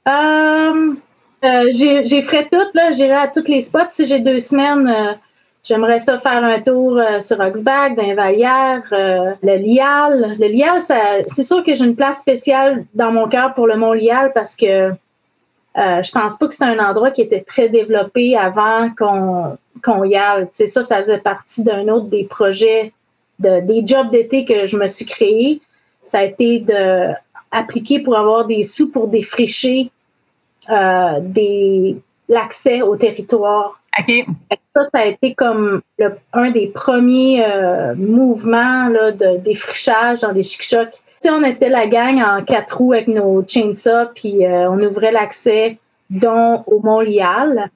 Um, 0.06 0.98
j'ai 1.42 2.26
fait 2.28 2.48
tout, 2.50 2.68
là. 2.74 2.90
J'irai 2.90 3.14
à 3.14 3.28
tous 3.28 3.48
les 3.48 3.62
spots. 3.62 3.90
Si 3.92 4.04
j'ai 4.06 4.20
deux 4.20 4.40
semaines, 4.40 5.18
J'aimerais 5.66 5.98
ça 5.98 6.20
faire 6.20 6.44
un 6.44 6.60
tour 6.60 6.96
euh, 6.96 7.20
sur 7.20 7.40
Oxbag, 7.40 7.96
dans 7.96 8.04
euh, 8.04 9.32
le 9.42 9.56
Lial. 9.58 10.36
Le 10.38 10.46
Lial, 10.46 10.80
c'est 11.26 11.42
sûr 11.42 11.64
que 11.64 11.74
j'ai 11.74 11.84
une 11.84 11.96
place 11.96 12.20
spéciale 12.20 12.84
dans 12.94 13.10
mon 13.10 13.26
cœur 13.26 13.52
pour 13.52 13.66
le 13.66 13.74
Mont 13.74 13.92
Lial 13.92 14.30
parce 14.32 14.54
que 14.54 14.90
euh, 14.92 14.94
je 15.74 16.12
pense 16.12 16.36
pas 16.38 16.46
que 16.46 16.54
c'est 16.54 16.62
un 16.62 16.78
endroit 16.78 17.10
qui 17.10 17.20
était 17.20 17.40
très 17.40 17.68
développé 17.68 18.36
avant 18.36 18.90
qu'on 18.96 19.58
qu'on 19.82 20.04
y 20.04 20.14
aille. 20.14 20.46
C'est 20.52 20.68
ça, 20.68 20.84
ça 20.84 21.02
faisait 21.02 21.18
partie 21.18 21.64
d'un 21.64 21.88
autre 21.88 22.06
des 22.06 22.22
projets, 22.22 22.92
de, 23.40 23.58
des 23.60 23.84
jobs 23.84 24.10
d'été 24.10 24.44
que 24.44 24.66
je 24.66 24.76
me 24.76 24.86
suis 24.86 25.04
créé. 25.04 25.60
Ça 26.04 26.20
a 26.20 26.22
été 26.22 26.60
de 26.60 27.12
appliquer 27.50 27.98
pour 27.98 28.16
avoir 28.16 28.46
des 28.46 28.62
sous 28.62 28.88
pour 28.92 29.08
défricher 29.08 29.90
des 30.68 31.96
l'accès 32.28 32.82
au 32.82 32.96
territoire 32.96 33.80
ça, 34.04 34.88
ça 34.92 34.98
a 35.00 35.06
été 35.06 35.34
comme 35.34 35.82
un 36.32 36.50
des 36.50 36.66
premiers 36.66 37.44
euh, 37.44 37.94
mouvements 37.94 38.88
là, 38.88 39.12
de 39.12 39.38
défrichage 39.38 40.20
dans 40.20 40.32
les 40.32 40.42
chic-chocs. 40.42 41.00
on 41.24 41.42
était 41.44 41.68
la 41.68 41.86
gang 41.86 42.20
en 42.22 42.44
quatre 42.44 42.78
roues 42.78 42.92
avec 42.92 43.08
nos 43.08 43.44
chainsaws, 43.46 44.12
puis 44.14 44.44
euh, 44.44 44.70
on 44.70 44.80
ouvrait 44.80 45.12
l'accès 45.12 45.78
dont 46.10 46.62
au 46.66 46.80
Mont-Lial. 46.80 47.70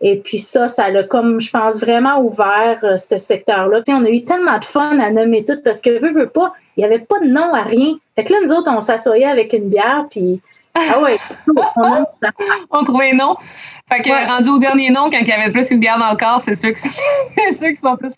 Et 0.00 0.16
puis 0.16 0.38
ça, 0.38 0.68
ça 0.68 0.84
a 0.84 1.02
comme, 1.04 1.40
je 1.40 1.50
pense, 1.50 1.80
vraiment 1.80 2.20
ouvert 2.20 2.80
euh, 2.82 2.98
ce 2.98 3.16
secteur-là. 3.16 3.82
on 3.88 4.04
a 4.04 4.10
eu 4.10 4.24
tellement 4.24 4.58
de 4.58 4.64
fun 4.64 4.98
à 4.98 5.10
nommer 5.10 5.44
tout 5.44 5.58
parce 5.64 5.80
que, 5.80 5.98
veux, 6.00 6.12
veux 6.12 6.28
pas, 6.28 6.52
il 6.76 6.80
n'y 6.80 6.84
avait 6.84 6.98
pas 6.98 7.18
de 7.20 7.26
nom 7.26 7.54
à 7.54 7.62
rien. 7.62 7.94
Fait 8.14 8.24
que 8.24 8.32
là, 8.32 8.40
nous 8.44 8.52
autres, 8.52 8.70
on 8.70 8.80
s'assoyait 8.80 9.24
avec 9.24 9.54
une 9.54 9.68
bière, 9.68 10.06
puis 10.10 10.40
ah 10.76 11.00
ouais, 11.00 11.16
on, 12.70 12.84
trouvait 12.84 13.12
un 13.12 13.16
nom. 13.16 13.36
Fait 13.88 14.02
que 14.02 14.26
rendu 14.28 14.50
au 14.50 14.58
dernier 14.58 14.90
nom, 14.90 15.10
quand 15.10 15.18
il 15.20 15.28
y 15.28 15.32
avait 15.32 15.50
plus 15.50 15.68
qu'une 15.68 15.80
bière 15.80 15.98
dans 15.98 16.10
le 16.10 16.16
corps, 16.16 16.40
c'est 16.40 16.54
ceux 16.54 16.70
qui 16.70 16.82
sont, 16.82 16.90
ceux 17.52 17.70
qui 17.70 17.76
sont 17.76 17.96
plus 17.96 18.14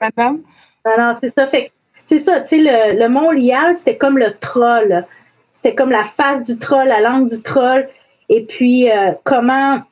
Alors, 0.85 1.17
c'est 1.23 1.33
ça. 1.35 1.47
Fait 1.49 1.73
c'est 2.07 2.19
ça, 2.19 2.41
tu 2.41 2.49
sais, 2.49 2.57
le, 2.59 2.99
le 2.99 3.09
Mont 3.09 3.31
Lial, 3.31 3.75
c'était 3.75 3.99
comme 3.99 4.17
le 4.17 4.33
troll. 4.39 5.05
c'était 5.53 5.75
comme 5.75 5.91
la 5.91 6.05
face 6.05 6.43
du 6.45 6.59
troll, 6.59 6.89
la 6.89 7.01
langue 7.01 7.29
du 7.29 7.43
troll. 7.43 7.87
Et 8.31 8.45
puis, 8.45 8.91
euh, 8.91 9.13
comment. 9.25 9.83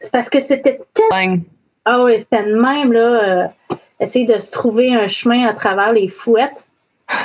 C'est 0.00 0.12
parce 0.12 0.30
que 0.30 0.40
c'était 0.40 0.80
tellement. 0.94 1.38
Ah 1.84 2.02
oui, 2.02 2.18
c'était 2.18 2.44
de 2.44 2.54
même, 2.54 2.92
là. 2.92 3.00
Euh, 3.00 3.46
essayer 4.00 4.24
de 4.24 4.38
se 4.38 4.50
trouver 4.50 4.94
un 4.94 5.06
chemin 5.06 5.46
à 5.46 5.52
travers 5.52 5.92
les 5.92 6.08
fouettes. 6.08 6.66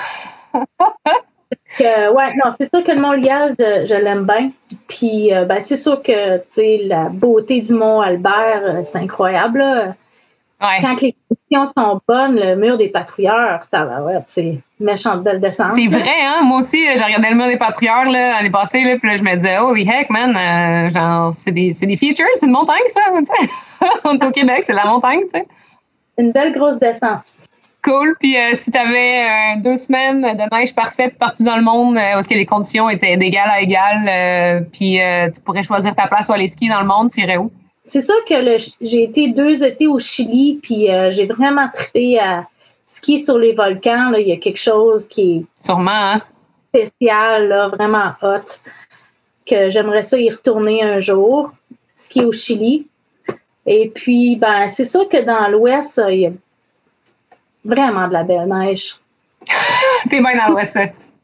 ouais, 1.84 2.34
non, 2.44 2.54
c'est 2.60 2.70
sûr 2.70 2.84
que 2.84 2.92
le 2.92 3.02
Mont-Liage, 3.02 3.56
je, 3.60 3.96
l'aime 3.96 4.26
bien. 4.26 4.52
Puis, 4.88 5.34
euh, 5.34 5.46
ben, 5.46 5.62
c'est 5.62 5.78
sûr 5.78 6.02
que, 6.02 6.38
tu 6.38 6.44
sais, 6.52 6.80
la 6.84 7.10
beauté 7.10 7.62
du 7.62 7.74
Mont-Albert, 7.74 8.86
c'est 8.86 8.98
incroyable, 8.98 9.60
là. 9.60 9.96
Quand 10.80 11.02
les 11.02 11.16
conditions 11.28 11.74
sont 11.76 12.00
bonnes, 12.08 12.36
le 12.36 12.56
mur 12.56 12.78
des 12.78 12.90
patrouilleurs, 12.90 13.68
ouais, 13.74 14.20
c'est 14.28 14.60
méchante 14.80 15.24
belle 15.24 15.40
descente. 15.40 15.72
C'est 15.72 15.88
vrai, 15.88 16.22
hein? 16.24 16.44
Moi 16.44 16.60
aussi, 16.60 16.86
j'ai 16.86 17.04
regardé 17.04 17.30
le 17.30 17.36
mur 17.36 17.48
des 17.48 17.58
patrouilleurs 17.58 18.06
l'année 18.06 18.52
passée, 18.52 18.84
là, 18.84 18.98
puis 19.00 19.10
là, 19.10 19.16
je 19.16 19.24
me 19.24 19.36
disais, 19.38 19.58
holy 19.58 19.90
heck, 19.90 20.12
man, 20.12 20.38
euh, 20.38 20.90
genre, 20.90 21.34
c'est 21.34 21.52
des, 21.52 21.72
des, 21.72 21.96
features, 21.96 22.28
c'est 22.36 22.46
une 22.46 22.52
montagne, 22.52 22.78
ça, 22.88 23.02
tu 23.18 23.26
sais. 23.26 23.50
On 24.04 24.20
est 24.20 24.24
au 24.24 24.30
Québec, 24.30 24.60
c'est 24.62 24.74
la 24.74 24.86
montagne, 24.86 25.22
tu 25.22 25.40
sais. 25.40 25.48
Une 26.20 26.32
belle 26.32 26.54
grosse 26.54 26.78
descente. 26.80 27.34
Cool. 27.84 28.16
Puis 28.20 28.38
euh, 28.38 28.52
si 28.54 28.72
tu 28.72 28.78
avais 28.78 29.24
euh, 29.24 29.62
deux 29.62 29.78
semaines 29.78 30.22
de 30.22 30.56
neige 30.56 30.76
parfaite 30.76 31.18
partout 31.18 31.44
dans 31.44 31.58
le 31.58 31.64
monde, 31.64 31.96
où 31.96 32.20
est-ce 32.20 32.30
que 32.30 32.36
les 32.36 32.46
conditions 32.46 32.90
étaient 32.90 33.18
d'égal 33.18 33.50
à 33.50 33.62
égal, 33.62 34.66
puis 34.72 35.00
tu 35.34 35.42
pourrais 35.42 35.64
choisir 35.64 35.96
ta 35.96 36.08
place 36.08 36.30
ou 36.30 36.34
aller 36.34 36.48
skier 36.48 36.70
dans 36.70 36.82
le 36.82 36.88
monde, 36.88 37.10
tu 37.10 37.22
irais 37.22 37.38
où? 37.38 37.52
c'est 37.92 38.02
sûr 38.02 38.24
que 38.26 38.36
j'ai 38.80 39.04
été 39.04 39.28
deux 39.30 39.64
étés 39.64 39.88
au 39.88 40.00
Chili, 40.00 40.60
puis 40.64 40.90
euh, 40.90 41.12
j'ai 41.12 41.26
vraiment 41.26 41.68
trippé 41.74 42.20
à 42.20 42.48
skier 42.88 43.20
sur 43.20 43.38
les 43.38 43.52
volcans. 43.52 44.12
Là. 44.12 44.20
Il 44.20 44.30
y 44.30 44.32
a 44.32 44.38
quelque 44.38 44.60
chose 44.60 45.06
qui 45.10 45.32
est 45.32 45.46
Sûrement, 45.62 45.92
hein? 45.92 46.22
spécial, 46.70 47.50
là, 47.50 47.68
vraiment 47.68 48.14
hot, 48.22 48.60
que 49.46 49.70
j'aimerais 49.70 50.04
ça 50.04 50.18
y 50.18 50.30
retourner 50.30 50.82
un 50.82 51.02
jour, 51.02 51.52
skier 51.98 52.24
au 52.24 52.32
Chili. 52.32 52.88
Et 53.66 53.92
puis, 53.94 54.38
ben, 54.38 54.70
c'est 54.70 54.86
sûr 54.86 55.10
que 55.10 55.22
dans 55.26 55.50
l'Ouest, 55.50 56.02
il 56.10 56.20
y 56.20 56.26
a 56.28 56.32
vraiment 57.64 58.08
de 58.08 58.14
la 58.14 58.24
belle 58.24 58.48
neige. 58.48 58.96
T'es 60.10 60.20
bien 60.22 60.38
dans 60.38 60.54
l'Ouest, 60.54 60.78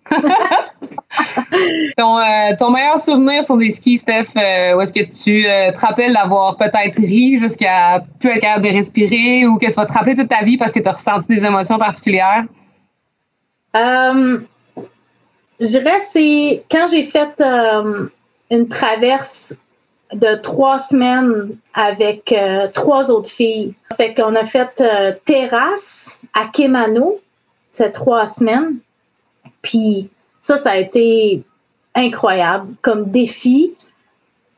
ton, 1.98 2.18
euh, 2.18 2.56
ton, 2.58 2.72
meilleur 2.72 3.00
souvenir 3.00 3.44
sur 3.44 3.58
des 3.58 3.70
skis, 3.70 3.98
Steph, 3.98 4.28
euh, 4.36 4.76
où 4.76 4.82
est-ce 4.82 4.94
que 4.94 5.24
tu 5.24 5.46
euh, 5.48 5.72
te 5.72 5.80
rappelles 5.80 6.14
d'avoir 6.14 6.58
peut-être 6.58 6.98
ri 6.98 7.38
jusqu'à 7.38 8.04
plus 8.20 8.32
être 8.32 8.42
capable 8.42 8.66
de 8.66 8.72
respirer 8.72 9.46
ou 9.46 9.58
que 9.58 9.70
ça 9.70 9.82
va 9.82 9.88
te 9.88 9.94
rappeler 9.94 10.16
toute 10.16 10.30
ta 10.30 10.44
vie 10.44 10.58
parce 10.58 10.72
que 10.72 10.80
tu 10.80 10.88
as 10.88 10.94
ressenti 10.94 11.28
des 11.28 11.44
émotions 11.44 11.78
particulières? 11.78 12.46
je 13.74 14.42
dirais 15.60 16.00
c'est 16.12 16.64
quand 16.72 16.88
j'ai 16.88 17.04
fait 17.04 17.30
une 18.50 18.68
traverse 18.68 19.54
de 20.14 20.36
trois 20.36 20.80
semaines 20.80 21.50
avec 21.76 22.34
trois 22.74 23.12
autres 23.12 23.30
filles. 23.30 23.76
Fait 23.98 24.16
qu'on 24.16 24.36
a 24.36 24.46
fait 24.46 24.82
terrasse 25.26 26.17
à 26.38 26.46
Kemano, 26.46 27.20
ces 27.74 27.92
trois 27.92 28.26
semaines. 28.26 28.78
Puis 29.62 30.10
ça, 30.42 30.58
ça 30.58 30.72
a 30.72 30.78
été 30.78 31.44
incroyable 31.96 32.76
comme 32.82 33.10
défi. 33.10 33.74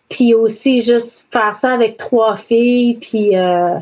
Puis 0.10 0.34
aussi, 0.34 0.82
juste 0.82 1.32
faire 1.32 1.56
ça 1.56 1.74
avec 1.74 1.98
trois 1.98 2.36
filles, 2.36 2.96
puis 2.96 3.38
euh, 3.38 3.76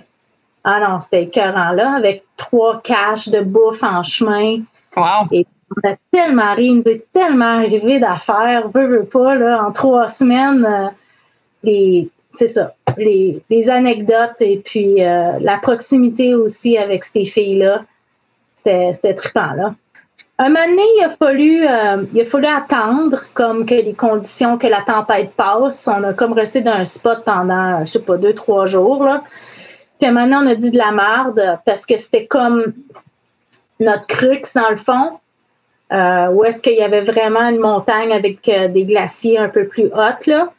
ah 0.63 0.79
non, 0.81 0.99
c'était 0.99 1.23
écœurant 1.23 1.71
là, 1.71 1.93
avec 1.95 2.25
trois 2.35 2.81
caches 2.81 3.29
de 3.29 3.39
bouffe 3.39 3.81
en 3.81 4.03
chemin. 4.03 4.57
Wow! 4.95 5.27
Et 5.31 5.47
on 5.71 5.89
a 5.89 5.95
tellement 6.11 6.53
ri, 6.53 6.65
il 6.65 6.75
nous 6.75 6.87
est 6.87 7.05
tellement 7.13 7.59
arrivé 7.59 7.99
d'affaires, 7.99 8.67
veux, 8.67 8.87
veux 8.87 9.05
pas, 9.05 9.35
là, 9.35 9.63
en 9.65 9.71
trois 9.71 10.09
semaines, 10.09 10.93
euh, 11.63 12.03
c'est 12.33 12.47
ça, 12.47 12.73
les, 12.97 13.69
anecdotes 13.69 14.35
et 14.39 14.61
puis 14.63 15.03
euh, 15.03 15.33
la 15.39 15.57
proximité 15.57 16.35
aussi 16.35 16.77
avec 16.77 17.03
ces 17.03 17.25
filles-là, 17.25 17.83
c'était, 18.63 19.13
trippant, 19.13 19.53
là. 19.53 19.75
Un 20.39 20.49
moment 20.49 20.67
donné, 20.67 20.83
il 20.97 21.03
a 21.03 21.15
fallu, 21.15 21.67
euh, 21.67 22.05
il 22.13 22.21
a 22.21 22.25
fallu 22.25 22.45
attendre 22.45 23.23
comme 23.33 23.65
que 23.65 23.73
les 23.73 23.93
conditions, 23.93 24.59
que 24.59 24.67
la 24.67 24.83
tempête 24.83 25.31
passe. 25.31 25.87
On 25.87 26.03
a 26.03 26.13
comme 26.13 26.33
resté 26.33 26.61
dans 26.61 26.73
un 26.73 26.85
spot 26.85 27.23
pendant, 27.25 27.83
je 27.85 27.93
sais 27.93 28.01
pas, 28.01 28.17
deux, 28.17 28.35
trois 28.35 28.67
jours. 28.67 29.03
Là. 29.03 29.23
Puis 29.99 30.11
maintenant, 30.11 30.43
on 30.43 30.47
a 30.47 30.53
dit 30.53 30.69
de 30.69 30.77
la 30.77 30.91
merde 30.91 31.59
parce 31.65 31.87
que 31.87 31.97
c'était 31.97 32.27
comme 32.27 32.73
notre 33.79 34.05
crux 34.05 34.43
dans 34.53 34.69
le 34.69 34.75
fond, 34.75 35.19
euh, 35.91 36.27
où 36.27 36.43
est-ce 36.43 36.61
qu'il 36.61 36.75
y 36.75 36.83
avait 36.83 37.01
vraiment 37.01 37.49
une 37.49 37.59
montagne 37.59 38.11
avec 38.11 38.43
des 38.43 38.83
glaciers 38.85 39.39
un 39.39 39.49
peu 39.49 39.65
plus 39.65 39.85
hautes. 39.85 40.27
Là. 40.27 40.51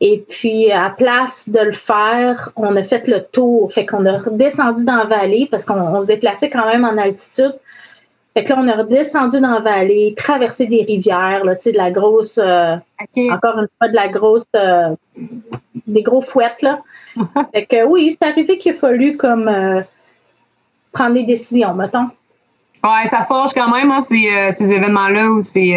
Et 0.00 0.24
puis, 0.28 0.70
à 0.70 0.90
place 0.90 1.48
de 1.48 1.58
le 1.58 1.72
faire, 1.72 2.50
on 2.54 2.76
a 2.76 2.82
fait 2.84 3.08
le 3.08 3.20
tour. 3.20 3.72
Fait 3.72 3.84
qu'on 3.84 4.06
a 4.06 4.18
redescendu 4.18 4.84
dans 4.84 4.96
la 4.96 5.06
vallée 5.06 5.48
parce 5.50 5.64
qu'on 5.64 6.00
se 6.00 6.06
déplaçait 6.06 6.50
quand 6.50 6.66
même 6.66 6.84
en 6.84 6.96
altitude. 6.96 7.54
Fait 8.34 8.44
que 8.44 8.50
là, 8.50 8.56
on 8.60 8.68
a 8.68 8.76
redescendu 8.76 9.40
dans 9.40 9.54
la 9.54 9.60
vallée, 9.60 10.14
traversé 10.16 10.66
des 10.66 10.82
rivières, 10.82 11.44
là, 11.44 11.56
tu 11.56 11.62
sais, 11.62 11.72
de 11.72 11.76
la 11.76 11.90
grosse, 11.90 12.38
euh, 12.38 12.76
encore 13.32 13.58
une 13.58 13.66
fois, 13.78 13.88
de 13.88 13.94
la 13.94 14.08
grosse, 14.08 14.44
euh, 14.54 14.94
des 15.88 16.02
gros 16.02 16.20
fouettes, 16.20 16.62
là. 16.62 16.78
fait 17.52 17.66
que 17.66 17.84
oui, 17.84 18.12
c'est 18.12 18.28
arrivé 18.28 18.58
qu'il 18.58 18.74
a 18.74 18.78
fallu 18.78 19.16
comme 19.16 19.48
euh, 19.48 19.80
prendre 20.92 21.14
des 21.14 21.24
décisions, 21.24 21.74
mettons. 21.74 22.10
Ouais, 22.84 23.06
ça 23.06 23.24
forge 23.24 23.52
quand 23.54 23.74
même, 23.74 23.90
hein, 23.90 24.00
ces, 24.00 24.52
ces 24.52 24.70
événements-là 24.70 25.30
ou 25.30 25.40
ces, 25.40 25.74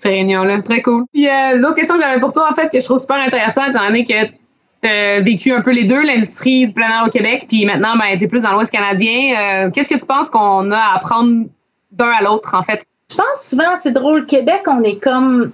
ces 0.00 0.08
réunions-là. 0.08 0.62
Très 0.62 0.82
cool. 0.82 1.04
Puis 1.12 1.28
l'autre 1.56 1.74
question 1.74 1.96
que 1.96 2.02
j'avais 2.02 2.20
pour 2.20 2.32
toi, 2.32 2.48
en 2.50 2.54
fait, 2.54 2.70
que 2.70 2.80
je 2.80 2.84
trouve 2.84 2.98
super 2.98 3.16
intéressante, 3.16 3.70
étant 3.70 3.86
donné 3.86 4.04
que 4.04 4.24
tu 4.82 5.22
vécu 5.22 5.52
un 5.52 5.60
peu 5.60 5.72
les 5.72 5.84
deux, 5.84 6.02
l'industrie 6.02 6.66
du 6.66 6.72
plein 6.72 6.88
air 6.88 7.06
au 7.06 7.10
Québec, 7.10 7.46
puis 7.48 7.66
maintenant, 7.66 7.96
ben, 7.96 8.16
tu 8.18 8.24
es 8.24 8.26
plus 8.26 8.42
dans 8.42 8.52
l'Ouest 8.52 8.72
canadien. 8.72 9.66
Euh, 9.66 9.70
qu'est-ce 9.70 9.88
que 9.88 9.98
tu 9.98 10.06
penses 10.06 10.30
qu'on 10.30 10.70
a 10.70 10.78
à 10.78 10.96
apprendre 10.96 11.46
d'un 11.92 12.10
à 12.18 12.22
l'autre, 12.22 12.54
en 12.54 12.62
fait? 12.62 12.84
Je 13.10 13.16
pense 13.16 13.42
souvent, 13.42 13.76
c'est 13.82 13.90
drôle, 13.90 14.26
Québec, 14.26 14.62
on 14.66 14.82
est 14.82 14.98
comme. 14.98 15.52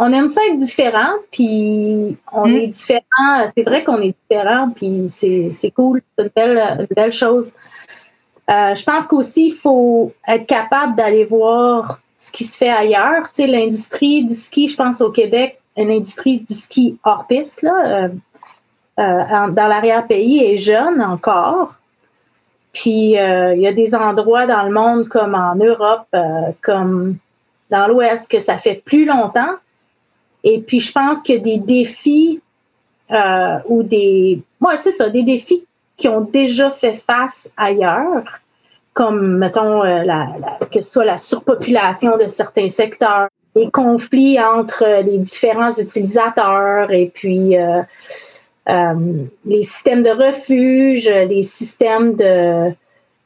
On 0.00 0.12
aime 0.12 0.28
ça 0.28 0.40
être 0.48 0.58
différent, 0.58 1.12
puis 1.32 2.16
on 2.32 2.46
hmm. 2.46 2.56
est 2.56 2.66
différent. 2.68 3.50
C'est 3.56 3.64
vrai 3.64 3.82
qu'on 3.82 4.00
est 4.00 4.14
différent, 4.30 4.70
puis 4.70 5.08
c'est 5.10 5.70
cool. 5.74 6.02
C'est 6.16 6.24
une 6.24 6.30
belle, 6.36 6.86
belle 6.94 7.10
chose. 7.10 7.52
Euh, 8.48 8.74
je 8.74 8.82
pense 8.84 9.06
qu'aussi, 9.06 9.48
il 9.48 9.54
faut 9.54 10.12
être 10.26 10.46
capable 10.46 10.94
d'aller 10.94 11.24
voir 11.24 11.98
ce 12.18 12.32
qui 12.32 12.44
se 12.44 12.56
fait 12.56 12.68
ailleurs. 12.68 13.30
Tu 13.30 13.42
sais, 13.42 13.46
l'industrie 13.46 14.26
du 14.26 14.34
ski, 14.34 14.68
je 14.68 14.76
pense 14.76 15.00
au 15.00 15.10
Québec, 15.10 15.60
une 15.76 15.90
industrie 15.90 16.40
du 16.40 16.52
ski 16.52 16.98
hors 17.04 17.26
piste, 17.26 17.62
là, 17.62 17.86
euh, 17.86 18.08
euh, 18.98 19.50
dans 19.52 19.68
l'arrière-pays 19.68 20.42
est 20.44 20.56
jeune 20.56 21.00
encore. 21.00 21.74
Puis 22.72 23.16
euh, 23.16 23.54
il 23.54 23.62
y 23.62 23.66
a 23.66 23.72
des 23.72 23.94
endroits 23.94 24.46
dans 24.46 24.64
le 24.64 24.72
monde 24.72 25.08
comme 25.08 25.34
en 25.34 25.54
Europe, 25.54 26.08
comme 26.60 27.16
dans 27.70 27.86
l'Ouest, 27.86 28.30
que 28.30 28.40
ça 28.40 28.58
fait 28.58 28.82
plus 28.84 29.06
longtemps. 29.06 29.54
Et 30.42 30.60
puis 30.60 30.80
je 30.80 30.92
pense 30.92 31.22
qu'il 31.22 31.36
y 31.36 31.38
a 31.38 31.42
des 31.42 31.58
défis 31.58 32.40
ou 33.68 33.82
des. 33.84 34.42
Moi, 34.60 34.76
c'est 34.76 34.90
ça, 34.90 35.08
des 35.08 35.22
défis 35.22 35.64
qui 35.96 36.08
ont 36.08 36.20
déjà 36.20 36.70
fait 36.70 36.94
face 36.94 37.50
ailleurs, 37.56 38.40
comme, 38.98 39.38
mettons, 39.38 39.84
la, 39.84 40.26
que 40.72 40.80
ce 40.80 40.90
soit 40.90 41.04
la 41.04 41.18
surpopulation 41.18 42.18
de 42.18 42.26
certains 42.26 42.68
secteurs, 42.68 43.28
les 43.54 43.70
conflits 43.70 44.40
entre 44.40 45.04
les 45.04 45.18
différents 45.18 45.70
utilisateurs 45.70 46.90
et 46.90 47.06
puis 47.14 47.56
euh, 47.56 47.82
les 49.44 49.62
systèmes 49.62 50.02
de 50.02 50.10
refuge, 50.10 51.08
les 51.08 51.44
systèmes 51.44 52.14
de, 52.14 52.72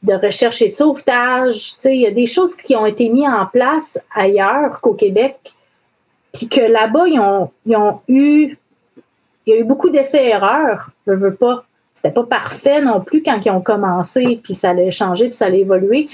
de 0.03 0.13
recherche 0.13 0.61
et 0.61 0.69
sauvetage. 0.69 1.73
Il 1.85 2.01
y 2.01 2.05
a 2.05 2.11
des 2.11 2.27
choses 2.27 2.53
qui 2.53 2.75
ont 2.75 2.85
été 2.85 3.09
mises 3.09 3.25
en 3.25 3.47
place 3.47 3.99
ailleurs 4.13 4.79
qu'au 4.79 4.93
Québec, 4.93 5.55
puis 6.35 6.49
que 6.49 6.61
là-bas, 6.61 7.07
ils 7.07 7.19
ont, 7.19 7.49
ils 7.65 7.77
ont 7.77 7.99
eu, 8.07 8.59
il 9.47 9.53
y 9.55 9.57
a 9.57 9.59
eu 9.59 9.63
beaucoup 9.63 9.89
d'essais-erreurs. 9.89 10.91
Je 11.07 11.13
veux 11.13 11.33
pas. 11.33 11.65
C'était 11.93 12.11
pas 12.11 12.23
parfait 12.23 12.81
non 12.81 13.01
plus 13.01 13.23
quand 13.23 13.39
ils 13.45 13.51
ont 13.51 13.61
commencé, 13.61 14.39
puis 14.43 14.55
ça 14.55 14.71
allait 14.71 14.91
changer, 14.91 15.25
puis 15.25 15.35
ça 15.35 15.45
allait 15.45 15.61
évoluer. 15.61 16.07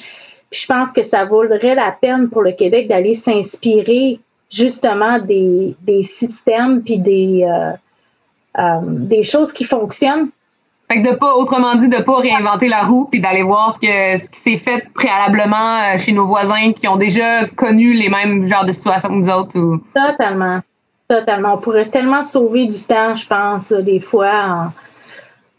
Puis 0.50 0.62
je 0.62 0.68
pense 0.68 0.92
que 0.92 1.04
ça 1.04 1.26
vaudrait 1.26 1.76
la 1.76 1.92
peine 1.92 2.30
pour 2.30 2.42
le 2.42 2.52
Québec 2.52 2.88
d'aller 2.88 3.14
s'inspirer 3.14 4.20
justement 4.52 5.20
des, 5.20 5.76
des 5.82 6.04
systèmes 6.04 6.82
puis 6.82 6.98
des, 6.98 7.44
euh, 7.44 7.72
euh, 8.60 8.80
des 8.84 9.24
choses 9.24 9.52
qui 9.52 9.64
fonctionnent. 9.64 10.30
Fait 10.92 11.04
que 11.04 11.12
de 11.12 11.16
pas, 11.16 11.36
autrement 11.36 11.76
dit, 11.76 11.88
de 11.88 12.02
pas 12.02 12.18
réinventer 12.18 12.68
la 12.68 12.82
roue 12.82 13.06
puis 13.06 13.22
d'aller 13.22 13.44
voir 13.44 13.72
ce, 13.72 13.80
que, 13.80 14.18
ce 14.18 14.30
qui 14.30 14.40
s'est 14.40 14.58
fait 14.58 14.88
préalablement 14.96 15.78
euh, 15.94 15.98
chez 16.00 16.14
nos 16.14 16.26
voisins 16.26 16.74
qui 16.74 16.88
ont 16.88 16.98
déjà 16.98 17.46
connu 17.46 17.94
les 17.94 18.10
mêmes 18.10 18.48
genres 18.48 18.66
de 18.66 18.72
situations 18.72 19.10
que 19.10 19.14
nous 19.14 19.30
autres. 19.30 19.60
Ou... 19.60 19.78
Totalement. 19.94 20.62
Totalement. 21.08 21.56
On 21.56 21.58
pourrait 21.58 21.90
tellement 21.90 22.24
sauver 22.24 22.66
du 22.66 22.82
temps, 22.82 23.14
je 23.14 23.28
pense, 23.28 23.72
des 23.72 24.00
fois, 24.00 24.32
en, 24.48 24.72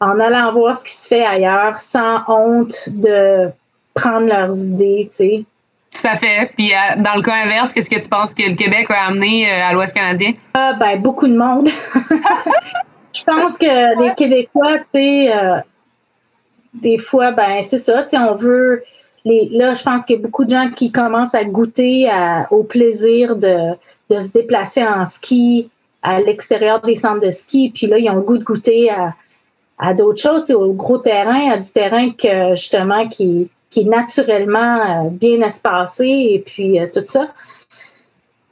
en, 0.00 0.18
allant 0.20 0.52
voir 0.52 0.76
ce 0.76 0.84
qui 0.84 0.92
se 0.92 1.06
fait 1.06 1.24
ailleurs, 1.24 1.78
sans 1.78 2.22
honte 2.28 2.88
de 2.88 3.50
prendre 3.94 4.26
leurs 4.26 4.58
idées, 4.58 5.10
tu 5.10 5.16
sais. 5.16 5.44
Tout 5.92 6.06
à 6.06 6.16
fait. 6.16 6.52
Puis 6.56 6.72
dans 6.98 7.16
le 7.16 7.22
cas 7.22 7.34
inverse, 7.44 7.72
qu'est-ce 7.72 7.90
que 7.90 8.00
tu 8.00 8.08
penses 8.08 8.32
que 8.32 8.48
le 8.48 8.54
Québec 8.54 8.86
a 8.90 9.08
amené 9.08 9.50
à 9.50 9.72
l'Ouest 9.72 9.94
canadien? 9.94 10.34
Ah, 10.54 10.74
ben, 10.78 11.00
beaucoup 11.00 11.26
de 11.26 11.36
monde. 11.36 11.68
Je 13.12 13.24
pense 13.26 13.58
que 13.58 14.02
les 14.02 14.14
Québécois, 14.14 14.78
tu 14.94 15.00
sais, 15.00 15.32
des 16.74 16.98
fois, 16.98 17.32
ben, 17.32 17.62
c'est 17.64 17.78
ça, 17.78 18.04
tu 18.04 18.10
sais, 18.10 18.18
on 18.18 18.36
veut. 18.36 18.84
Les, 19.24 19.48
là, 19.52 19.74
je 19.74 19.82
pense 19.82 20.06
qu'il 20.06 20.16
y 20.16 20.18
a 20.18 20.22
beaucoup 20.22 20.46
de 20.46 20.50
gens 20.50 20.70
qui 20.70 20.90
commencent 20.92 21.34
à 21.34 21.44
goûter 21.44 22.08
au 22.50 22.62
plaisir 22.62 23.36
de, 23.36 23.74
de 24.08 24.20
se 24.20 24.28
déplacer 24.28 24.82
en 24.82 25.04
ski 25.04 25.70
à 26.02 26.20
l'extérieur 26.20 26.80
des 26.80 26.96
centres 26.96 27.20
de 27.20 27.30
ski. 27.30 27.70
Puis 27.74 27.86
là, 27.86 27.98
ils 27.98 28.08
ont 28.08 28.14
le 28.14 28.22
goût 28.22 28.38
de 28.38 28.44
goûter 28.44 28.90
à, 28.90 29.14
à 29.80 29.94
d'autres 29.94 30.20
choses, 30.20 30.44
c'est 30.46 30.54
au 30.54 30.72
gros 30.74 30.98
terrain, 30.98 31.50
à 31.50 31.56
du 31.56 31.70
terrain 31.70 32.10
que 32.10 32.50
justement 32.50 33.08
qui, 33.08 33.50
qui 33.70 33.80
est 33.80 33.84
naturellement 33.84 35.06
euh, 35.06 35.08
bien 35.10 35.40
espacé 35.40 36.04
et 36.04 36.44
puis 36.44 36.78
euh, 36.78 36.86
tout 36.92 37.04
ça. 37.04 37.28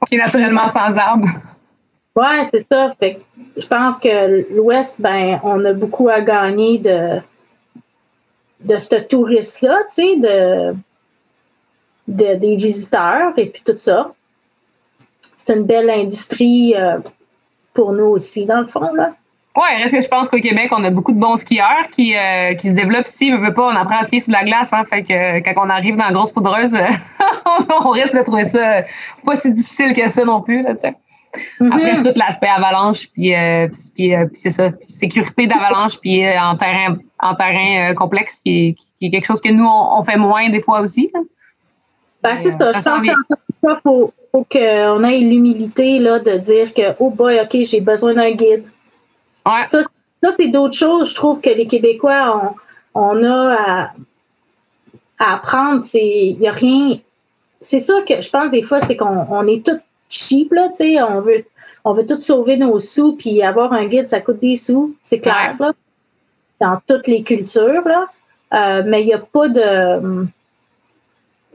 Qui 0.07 0.15
est 0.15 0.17
naturellement 0.17 0.67
sans 0.67 0.97
arbres. 0.97 1.27
Oui, 2.15 2.25
c'est 2.51 2.65
ça. 2.71 2.95
Fait 2.99 3.21
je 3.57 3.67
pense 3.67 3.97
que 3.97 4.53
l'Ouest, 4.55 4.99
ben, 4.99 5.39
on 5.43 5.63
a 5.65 5.73
beaucoup 5.73 6.09
à 6.09 6.21
gagner 6.21 6.79
de, 6.79 7.19
de 8.61 8.77
ce 8.79 8.95
touriste-là, 8.95 9.83
tu 9.93 10.01
sais, 10.01 10.15
de, 10.15 10.73
de, 12.07 12.35
des 12.35 12.55
visiteurs 12.55 13.33
et 13.37 13.49
puis 13.49 13.61
tout 13.63 13.77
ça. 13.77 14.13
C'est 15.35 15.55
une 15.55 15.65
belle 15.65 15.91
industrie 15.91 16.73
euh, 16.75 16.97
pour 17.73 17.93
nous 17.93 18.05
aussi, 18.05 18.47
dans 18.47 18.61
le 18.61 18.67
fond, 18.67 18.93
là. 18.95 19.13
Oui, 19.55 19.63
reste 19.81 19.95
que 19.95 20.01
je 20.01 20.07
pense 20.07 20.29
qu'au 20.29 20.39
Québec, 20.39 20.71
on 20.71 20.83
a 20.83 20.91
beaucoup 20.91 21.11
de 21.11 21.19
bons 21.19 21.35
skieurs 21.35 21.89
qui, 21.91 22.15
euh, 22.15 22.53
qui 22.53 22.69
se 22.69 22.75
développent 22.75 23.07
ici. 23.07 23.31
On 23.33 23.39
veut 23.39 23.53
pas, 23.53 23.67
on 23.67 23.75
apprend 23.75 23.97
à 23.97 24.03
skier 24.03 24.19
sur 24.19 24.31
la 24.31 24.43
glace. 24.43 24.73
Hein, 24.73 24.83
fait 24.87 25.03
que 25.03 25.13
euh, 25.13 25.41
quand 25.43 25.65
on 25.65 25.69
arrive 25.69 25.97
dans 25.97 26.05
la 26.05 26.11
grosse 26.11 26.31
poudreuse, 26.31 26.77
on 27.83 27.89
risque 27.89 28.15
de 28.15 28.21
trouver 28.21 28.45
ça 28.45 28.83
pas 29.25 29.35
si 29.35 29.51
difficile 29.51 29.93
que 29.93 30.07
ça 30.07 30.23
non 30.23 30.41
plus. 30.41 30.61
Là, 30.61 30.73
mm-hmm. 30.73 31.73
Après, 31.73 31.95
c'est 31.95 32.13
tout 32.13 32.19
l'aspect 32.19 32.47
avalanche, 32.47 33.07
puis, 33.11 33.35
euh, 33.35 33.67
puis, 33.95 34.13
c'est 34.35 34.51
ça, 34.51 34.69
sécurité 34.81 35.47
d'avalanche, 35.47 35.99
puis 35.99 36.23
en 36.37 36.55
terrain, 36.55 36.97
en 37.19 37.33
terrain 37.33 37.93
complexe, 37.95 38.39
qui 38.39 38.67
est, 38.67 38.75
qui 38.99 39.07
est, 39.07 39.09
quelque 39.09 39.25
chose 39.25 39.41
que 39.41 39.51
nous, 39.51 39.67
on, 39.67 40.03
fait 40.03 40.17
moins 40.17 40.49
des 40.49 40.61
fois 40.61 40.81
aussi. 40.81 41.11
Ben, 42.23 42.37
c'est 42.43 42.81
ça. 42.81 42.99
Je 43.01 43.67
pense 43.67 43.77
faut, 43.83 44.13
faut 44.31 44.45
qu'on 44.49 45.03
ait 45.03 45.19
l'humilité 45.19 45.99
de 45.99 46.37
dire 46.37 46.73
que, 46.73 46.95
oh 46.99 47.09
boy, 47.09 47.39
OK, 47.41 47.57
j'ai 47.63 47.81
besoin 47.81 48.13
d'un 48.13 48.31
guide. 48.31 48.63
Ça, 49.45 49.81
c'est 50.37 50.47
d'autres 50.47 50.77
choses, 50.77 51.09
je 51.09 51.13
trouve, 51.13 51.41
que 51.41 51.49
les 51.49 51.67
Québécois, 51.67 52.55
on, 52.93 53.23
a 53.23 53.91
à, 55.17 55.33
apprendre. 55.33 55.83
Il 55.93 56.37
n'y 56.39 56.47
a 56.47 56.51
rien. 56.51 56.99
C'est 57.61 57.79
ça 57.79 58.01
que 58.07 58.21
je 58.21 58.29
pense 58.29 58.51
des 58.51 58.61
fois, 58.61 58.79
c'est 58.81 58.95
qu'on 58.95 59.47
est 59.47 59.65
tout 59.65 59.79
cheap, 60.09 60.51
là, 60.53 60.69
tu 60.69 60.77
sais, 60.77 61.01
on 61.01 61.21
veut, 61.21 61.45
on 61.85 61.91
veut 61.91 62.05
tout 62.05 62.19
sauver 62.19 62.57
nos 62.57 62.79
sous, 62.79 63.15
puis 63.15 63.43
avoir 63.43 63.73
un 63.73 63.85
guide, 63.85 64.09
ça 64.09 64.21
coûte 64.21 64.39
des 64.39 64.55
sous, 64.55 64.95
c'est 65.03 65.19
clair, 65.19 65.55
là, 65.59 65.73
dans 66.59 66.79
toutes 66.87 67.07
les 67.07 67.23
cultures, 67.23 67.87
là. 67.87 68.07
Euh, 68.53 68.83
mais 68.85 69.01
il 69.01 69.05
n'y 69.05 69.13
a 69.13 69.19
pas 69.19 69.47
de. 69.47 70.25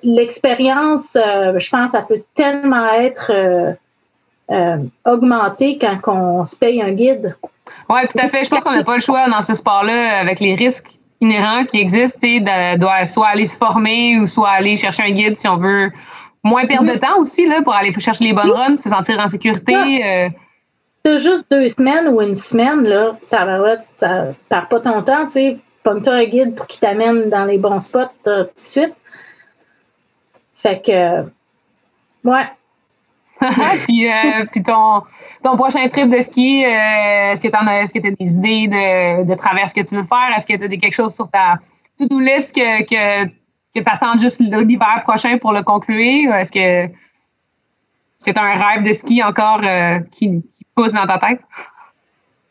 L'expérience, 0.02 1.16
euh, 1.16 1.58
je 1.58 1.70
pense, 1.70 1.92
ça 1.92 2.02
peut 2.02 2.22
tellement 2.34 2.92
être 2.92 3.32
euh, 4.50 4.76
augmenter 5.06 5.78
quand 5.78 5.98
on 6.08 6.44
se 6.44 6.54
paye 6.54 6.82
un 6.82 6.92
guide. 6.92 7.36
Oui, 7.90 8.00
tout 8.10 8.18
à 8.18 8.28
fait. 8.28 8.44
Je 8.44 8.50
pense 8.50 8.64
qu'on 8.64 8.72
n'a 8.72 8.84
pas 8.84 8.96
le 8.96 9.02
choix 9.02 9.28
dans 9.28 9.42
ce 9.42 9.54
sport-là 9.54 10.20
avec 10.20 10.40
les 10.40 10.54
risques 10.54 10.98
inhérents 11.20 11.64
qui 11.64 11.80
existent, 11.80 12.26
de, 12.26 13.06
soit 13.06 13.28
aller 13.28 13.46
se 13.46 13.56
former 13.56 14.18
ou 14.18 14.26
soit 14.26 14.50
aller 14.50 14.76
chercher 14.76 15.04
un 15.04 15.10
guide 15.10 15.36
si 15.36 15.48
on 15.48 15.56
veut 15.56 15.90
moins 16.42 16.66
perdre 16.66 16.92
de 16.92 16.98
temps 16.98 17.18
aussi 17.18 17.46
là, 17.46 17.62
pour 17.62 17.74
aller 17.74 17.92
chercher 17.98 18.24
les 18.24 18.32
bonnes 18.34 18.50
runs, 18.50 18.76
se 18.76 18.90
sentir 18.90 19.18
en 19.18 19.28
sécurité. 19.28 19.74
Euh. 19.74 20.28
C'est 21.04 21.20
juste 21.20 21.44
deux 21.50 21.72
semaines 21.76 22.08
ou 22.08 22.20
une 22.20 22.34
semaine, 22.34 22.82
là, 22.82 23.18
ça 23.30 23.44
perd 24.48 24.68
pas 24.68 24.80
ton 24.80 25.02
temps, 25.02 25.26
tu 25.26 25.32
sais. 25.32 25.58
Pogne-toi 25.82 26.14
un 26.14 26.24
guide 26.24 26.54
pour 26.54 26.66
qu'il 26.66 26.80
t'amène 26.80 27.28
dans 27.28 27.44
les 27.44 27.58
bons 27.58 27.78
spots 27.78 28.08
tout 28.24 28.30
de 28.30 28.50
suite. 28.56 28.94
Fait 30.56 30.80
que, 30.80 31.24
ouais, 32.26 32.46
puis, 33.86 34.08
euh, 34.08 34.44
puis 34.50 34.62
ton, 34.62 35.02
ton 35.42 35.56
prochain 35.56 35.86
trip 35.88 36.08
de 36.08 36.20
ski, 36.20 36.64
euh, 36.64 37.32
est-ce 37.32 37.40
que 37.40 37.48
tu 37.48 37.54
as, 37.54 37.82
est-ce 37.82 37.94
que 37.94 38.00
des 38.00 38.32
idées 38.32 38.68
de, 38.68 39.24
de 39.24 39.34
traverse 39.34 39.72
que 39.72 39.80
tu 39.80 39.96
veux 39.96 40.04
faire? 40.04 40.30
Est-ce 40.36 40.46
que 40.46 40.56
tu 40.56 40.64
as 40.64 40.68
quelque 40.68 40.94
chose 40.94 41.14
sur 41.14 41.28
ta 41.30 41.58
to-do 41.98 42.20
list 42.20 42.54
que, 42.54 42.82
que, 42.82 43.26
que 43.26 43.80
tu 43.80 43.84
attends 43.86 44.18
juste 44.18 44.40
l'hiver 44.40 45.02
prochain 45.04 45.38
pour 45.38 45.52
le 45.52 45.62
conclure? 45.62 46.34
Est-ce 46.34 46.52
que 46.52 46.90
est-ce 48.24 48.24
que 48.24 48.30
tu 48.30 48.38
as 48.38 48.44
un 48.44 48.54
rêve 48.54 48.84
de 48.84 48.92
ski 48.92 49.22
encore 49.22 49.60
euh, 49.64 49.98
qui, 50.10 50.42
qui, 50.42 50.64
pousse 50.74 50.92
dans 50.92 51.06
ta 51.06 51.18
tête? 51.18 51.40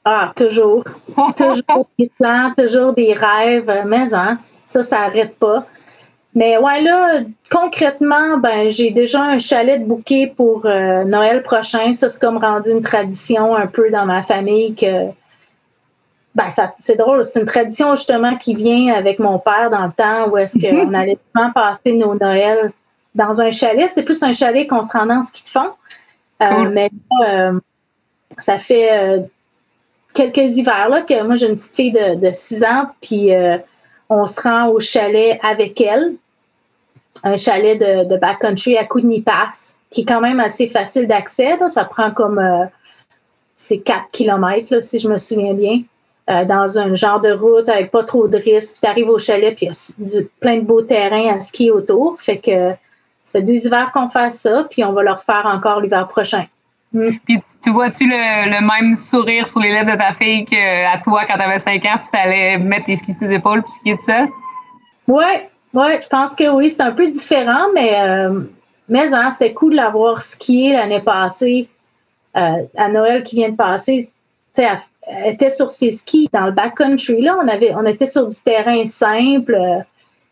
Ah, 0.06 0.34
toujours. 0.36 0.84
toujours 1.38 1.88
des 1.97 2.12
plans, 2.19 2.53
toujours 2.58 2.93
des 2.93 3.13
rêves, 3.13 3.84
mais 3.86 4.13
hein, 4.13 4.38
ça, 4.67 4.84
ça 4.84 4.99
n'arrête 4.99 5.38
pas. 5.39 5.65
Mais 6.36 6.58
ouais, 6.58 6.82
là, 6.82 7.19
concrètement, 7.52 8.38
ben 8.38 8.69
j'ai 8.69 8.89
déjà 8.89 9.22
un 9.22 9.39
chalet 9.39 9.82
de 9.82 9.86
bouquet 9.86 10.34
pour 10.36 10.65
euh, 10.65 11.04
Noël 11.04 11.43
prochain. 11.43 11.93
Ça, 11.93 12.10
c'est 12.10 12.19
comme 12.19 12.38
rendu 12.38 12.72
une 12.72 12.82
tradition 12.82 13.56
un 13.56 13.67
peu 13.67 13.91
dans 13.91 14.06
ma 14.06 14.24
famille 14.24 14.74
que 14.74 15.10
ben, 16.34 16.50
ça, 16.50 16.74
c'est 16.80 16.96
drôle, 16.96 17.24
c'est 17.24 17.39
une 17.39 17.46
tradition 17.46 17.93
justement 17.93 18.36
qui 18.38 18.56
vient 18.56 18.91
avec 18.96 19.19
mon 19.19 19.38
père 19.38 19.69
dans 19.69 19.86
le 19.86 19.91
temps 19.91 20.30
où 20.30 20.38
est-ce 20.38 20.58
qu'on 20.58 20.93
allait 20.96 21.19
souvent 21.36 21.52
passer 21.52 21.91
nos 21.91 22.15
Noëls 22.15 22.72
dans 23.13 23.39
un 23.39 23.52
chalet. 23.52 23.88
C'était 23.88 24.02
plus 24.02 24.24
un 24.24 24.32
chalet 24.32 24.67
qu'on 24.67 24.82
se 24.82 24.91
rendait 24.91 25.13
en 25.13 25.22
ski 25.22 25.43
de 25.43 25.50
fond. 25.50 25.72
Euh, 26.41 26.67
mais 26.72 26.89
euh, 27.28 27.60
ça 28.39 28.58
fait 28.58 29.24
quelques 30.15 30.58
hivers 30.58 30.89
là, 30.89 31.02
que 31.02 31.22
moi 31.22 31.36
j'ai 31.36 31.48
une 31.48 31.56
petite 31.56 31.76
fille 31.76 31.91
de, 31.91 32.15
de 32.15 32.32
6 32.32 32.63
ans, 32.63 32.89
puis 33.02 33.30
on 34.10 34.26
se 34.26 34.41
rend 34.41 34.69
au 34.69 34.80
chalet 34.80 35.39
avec 35.43 35.80
elle 35.80 36.15
un 37.23 37.38
chalet 37.38 37.80
de, 37.80 38.10
de 38.10 38.17
backcountry 38.17 38.78
à 38.78 38.86
Pass, 39.26 39.76
qui 39.89 40.02
est 40.02 40.06
quand 40.06 40.21
même 40.21 40.39
assez 40.39 40.67
facile 40.67 41.08
d'accès. 41.08 41.58
Ça 41.69 41.86
prend 41.86 42.12
comme 42.12 42.39
euh, 42.39 42.65
c'est 43.58 43.80
4 43.80 44.08
km, 44.12 44.82
si 44.82 44.99
je 44.99 45.08
me 45.08 45.17
souviens 45.17 45.54
bien, 45.54 45.82
euh, 46.30 46.45
dans 46.45 46.78
un 46.78 46.95
genre 46.95 47.21
de 47.21 47.32
route 47.32 47.69
avec 47.69 47.91
pas 47.91 48.04
trop 48.04 48.28
de 48.28 48.38
risques. 48.38 48.73
Puis 48.73 48.82
tu 48.82 48.88
arrives 48.88 49.10
au 49.10 49.19
chalet, 49.19 49.56
puis 49.56 49.69
il 49.99 50.10
y 50.10 50.17
a 50.17 50.21
plein 50.39 50.58
de 50.58 50.65
beaux 50.65 50.82
terrains 50.82 51.36
à 51.36 51.39
skier 51.39 51.71
autour. 51.71 52.19
Fait 52.19 52.38
que 52.38 52.71
ça 53.26 53.39
fait 53.39 53.41
deux 53.41 53.65
hivers 53.65 53.91
qu'on 53.91 54.10
fait 54.10 54.34
ça, 54.34 54.65
puis 54.69 54.84
on 54.84 54.93
va 54.93 55.04
le 55.04 55.12
refaire 55.12 55.45
encore 55.45 55.80
l'hiver 55.80 56.08
prochain. 56.08 56.45
Mm. 56.93 57.10
Puis 57.26 57.39
tu, 57.63 57.71
vois-tu 57.71 58.06
le, 58.08 58.67
même 58.67 58.95
sourire 58.95 59.47
sur 59.47 59.62
les 59.62 59.69
lèvres 59.69 59.91
de 59.91 59.97
ta 59.97 60.12
fille 60.12 60.45
qu'à 60.45 60.97
toi 61.04 61.23
quand 61.28 61.36
tu 61.36 61.41
avais 61.41 61.60
5 61.60 61.86
ans, 61.86 61.97
puis 61.97 62.10
tu 62.13 62.19
allais 62.19 62.58
mettre 62.58 62.86
tes 62.86 62.95
skis 62.95 63.13
sur 63.13 63.28
tes 63.28 63.34
épaules 63.34 63.62
puis 63.63 63.71
skier 63.71 63.95
de 63.95 63.99
ça? 63.99 64.26
Ouais, 65.08 65.49
oui, 65.73 66.01
je 66.01 66.07
pense 66.07 66.36
que 66.36 66.49
oui, 66.49 66.69
c'est 66.69 66.81
un 66.81 66.91
peu 66.91 67.07
différent, 67.07 67.67
mais, 67.73 67.99
euh, 68.01 68.41
mais 68.89 69.12
hein, 69.12 69.31
c'était 69.31 69.53
cool 69.53 69.71
de 69.71 69.77
l'avoir 69.77 70.21
skié 70.21 70.73
l'année 70.73 71.01
passée, 71.01 71.67
euh, 72.38 72.63
à 72.77 72.89
Noël 72.89 73.23
qui 73.23 73.38
vient 73.38 73.49
de 73.49 73.55
passer. 73.55 74.12
Elle, 74.55 74.77
elle 75.07 75.33
était 75.33 75.49
sur 75.49 75.71
ses 75.71 75.89
skis 75.89 76.29
dans 76.31 76.45
le 76.45 76.51
backcountry. 76.51 77.21
Là, 77.21 77.38
on, 77.41 77.47
avait, 77.47 77.73
on 77.73 77.86
était 77.86 78.05
sur 78.05 78.27
du 78.27 78.36
terrain 78.39 78.86
simple, 78.86 79.55
euh, 79.55 79.79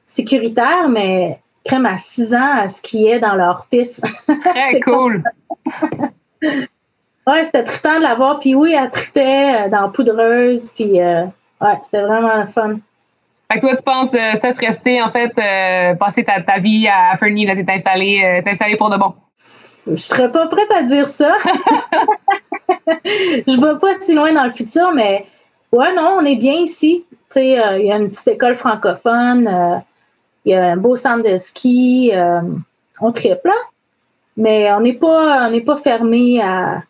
sécuritaire, 0.06 0.90
mais 0.90 1.40
crème 1.64 1.88
à 1.88 1.98
6 1.98 2.36
ans, 2.36 2.58
elle 2.64 2.70
skiait 2.70 3.20
dans 3.20 3.36
leur 3.36 3.66
piste. 3.66 4.06
Très 4.40 4.80
cool. 4.82 5.24
oui, 6.44 7.38
c'était 7.46 7.64
trippant 7.64 7.98
de 7.98 8.04
l'avoir. 8.04 8.40
Puis 8.40 8.54
oui, 8.54 8.74
elle 8.74 8.92
tripait 8.92 9.70
dans 9.70 9.90
Poudreuse. 9.90 10.70
Puis 10.76 11.00
ouais, 11.00 11.80
c'était 11.84 12.04
vraiment 12.04 12.46
fun. 12.48 12.78
Fait 13.52 13.60
que 13.60 13.66
toi, 13.66 13.76
tu 13.76 13.84
penses 13.84 14.14
euh, 14.14 14.32
peut-être 14.40 14.60
rester, 14.60 15.02
en 15.02 15.10
fait, 15.10 15.34
euh, 15.38 15.94
passer 15.96 16.24
ta, 16.24 16.40
ta, 16.40 16.58
vie 16.58 16.88
à 16.88 17.18
Fernie, 17.18 17.46
là, 17.46 17.54
t'es 17.54 17.70
installé, 17.70 18.22
euh, 18.24 18.50
installé 18.50 18.78
pour 18.78 18.90
de 18.90 18.96
bon? 18.96 19.14
Je 19.88 19.98
serais 19.98 20.32
pas 20.32 20.48
prête 20.48 20.72
à 20.72 20.84
dire 20.84 21.10
ça. 21.10 21.36
je 23.06 23.62
vais 23.62 23.80
pas 23.80 23.96
si 24.04 24.16
loin 24.16 24.32
dans 24.32 24.46
le 24.46 24.52
futur, 24.52 24.94
mais 24.94 25.26
ouais, 25.74 25.94
non, 25.94 26.16
on 26.20 26.24
est 26.24 26.38
bien 26.38 26.62
ici. 26.62 27.04
Tu 27.12 27.18
sais, 27.32 27.46
il 27.80 27.86
y 27.86 27.92
a 27.92 27.98
une 27.98 28.10
petite 28.10 28.30
école 28.30 28.56
francophone, 28.56 29.84
il 30.46 30.54
y 30.54 30.56
a 30.56 30.72
un 30.72 30.78
beau 30.78 30.96
centre 30.96 31.30
de 31.30 31.36
ski, 31.36 32.14
on 33.02 33.12
triple, 33.12 33.50
là. 33.50 33.54
Mais 34.38 34.72
on 34.72 34.80
n'est 34.80 34.94
pas, 34.94 35.50
on 35.52 35.60
pas 35.60 35.76
fermé 35.76 36.42
à, 36.42 36.84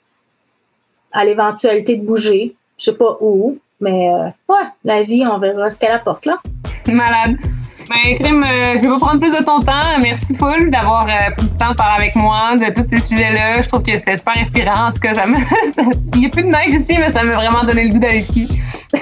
à 1.11 1.25
l'éventualité 1.25 1.95
de 1.95 2.05
bouger. 2.05 2.55
Je 2.77 2.85
sais 2.85 2.95
pas 2.95 3.17
où, 3.19 3.57
mais 3.81 4.09
ouais, 4.47 4.55
la 4.83 5.03
vie, 5.03 5.25
on 5.25 5.39
verra 5.39 5.69
ce 5.69 5.77
qu'elle 5.77 5.91
apporte 5.91 6.25
là. 6.25 6.37
Malade. 6.87 7.37
Ben, 7.89 8.15
Crime, 8.15 8.43
euh, 8.43 8.75
je 8.77 8.81
vais 8.83 8.87
pas 8.87 8.99
prendre 8.99 9.19
plus 9.19 9.37
de 9.37 9.43
ton 9.43 9.59
temps. 9.59 9.99
Merci 10.01 10.33
full 10.33 10.69
d'avoir 10.69 11.05
euh, 11.07 11.31
pris 11.35 11.47
du 11.47 11.57
temps 11.57 11.71
de 11.71 11.75
parler 11.75 12.03
avec 12.03 12.15
moi 12.15 12.55
de 12.55 12.73
tous 12.73 12.87
ces 12.87 12.99
sujets-là. 12.99 13.61
Je 13.61 13.67
trouve 13.67 13.83
que 13.83 13.97
c'était 13.97 14.15
super 14.15 14.37
inspirant. 14.37 14.87
En 14.87 14.91
tout 14.91 15.01
cas, 15.01 15.13
ça 15.13 15.25
me... 15.25 15.35
il 16.13 16.19
n'y 16.19 16.25
a 16.27 16.29
plus 16.29 16.43
de 16.43 16.47
neige 16.47 16.69
ici, 16.69 16.95
mais 16.97 17.09
ça 17.09 17.23
m'a 17.23 17.33
vraiment 17.33 17.63
donné 17.63 17.85
le 17.85 17.89
goût 17.89 17.99
d'aller 17.99 18.21
skier. 18.21 18.47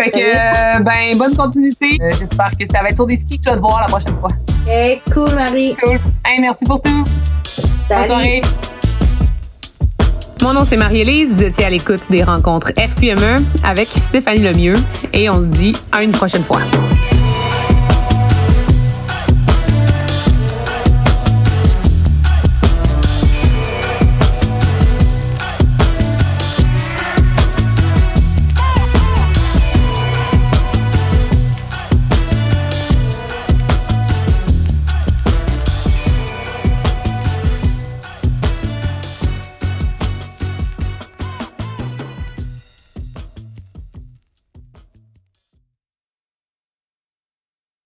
Fait 0.00 0.10
que, 0.12 0.18
euh, 0.18 0.80
ben, 0.80 1.16
bonne 1.16 1.36
continuité. 1.36 1.98
Euh, 2.00 2.10
j'espère 2.16 2.50
que 2.56 2.64
ça 2.64 2.80
va 2.80 2.90
être 2.90 2.96
sur 2.96 3.06
des 3.06 3.16
skis 3.16 3.38
que 3.38 3.44
tu 3.44 3.50
vas 3.50 3.56
te 3.56 3.60
voir 3.60 3.80
la 3.80 3.86
prochaine 3.86 4.16
fois. 4.20 4.30
Hey, 4.68 5.02
cool, 5.12 5.34
Marie. 5.34 5.74
Cool. 5.82 5.98
Hey, 6.24 6.38
merci 6.38 6.64
pour 6.64 6.80
tout. 6.80 7.04
Bonne 7.88 8.06
soirée. 8.06 8.42
Mon 10.42 10.52
nom, 10.52 10.64
c'est 10.64 10.76
Marie-Élise. 10.76 11.34
Vous 11.34 11.42
étiez 11.42 11.64
à 11.64 11.70
l'écoute 11.70 12.02
des 12.10 12.22
rencontres 12.22 12.72
FQME 12.76 13.44
avec 13.64 13.88
Stéphanie 13.88 14.40
Lemieux. 14.40 14.76
Et 15.12 15.28
on 15.28 15.40
se 15.40 15.50
dit 15.50 15.74
à 15.90 16.02
une 16.02 16.12
prochaine 16.12 16.44
fois. 16.44 16.60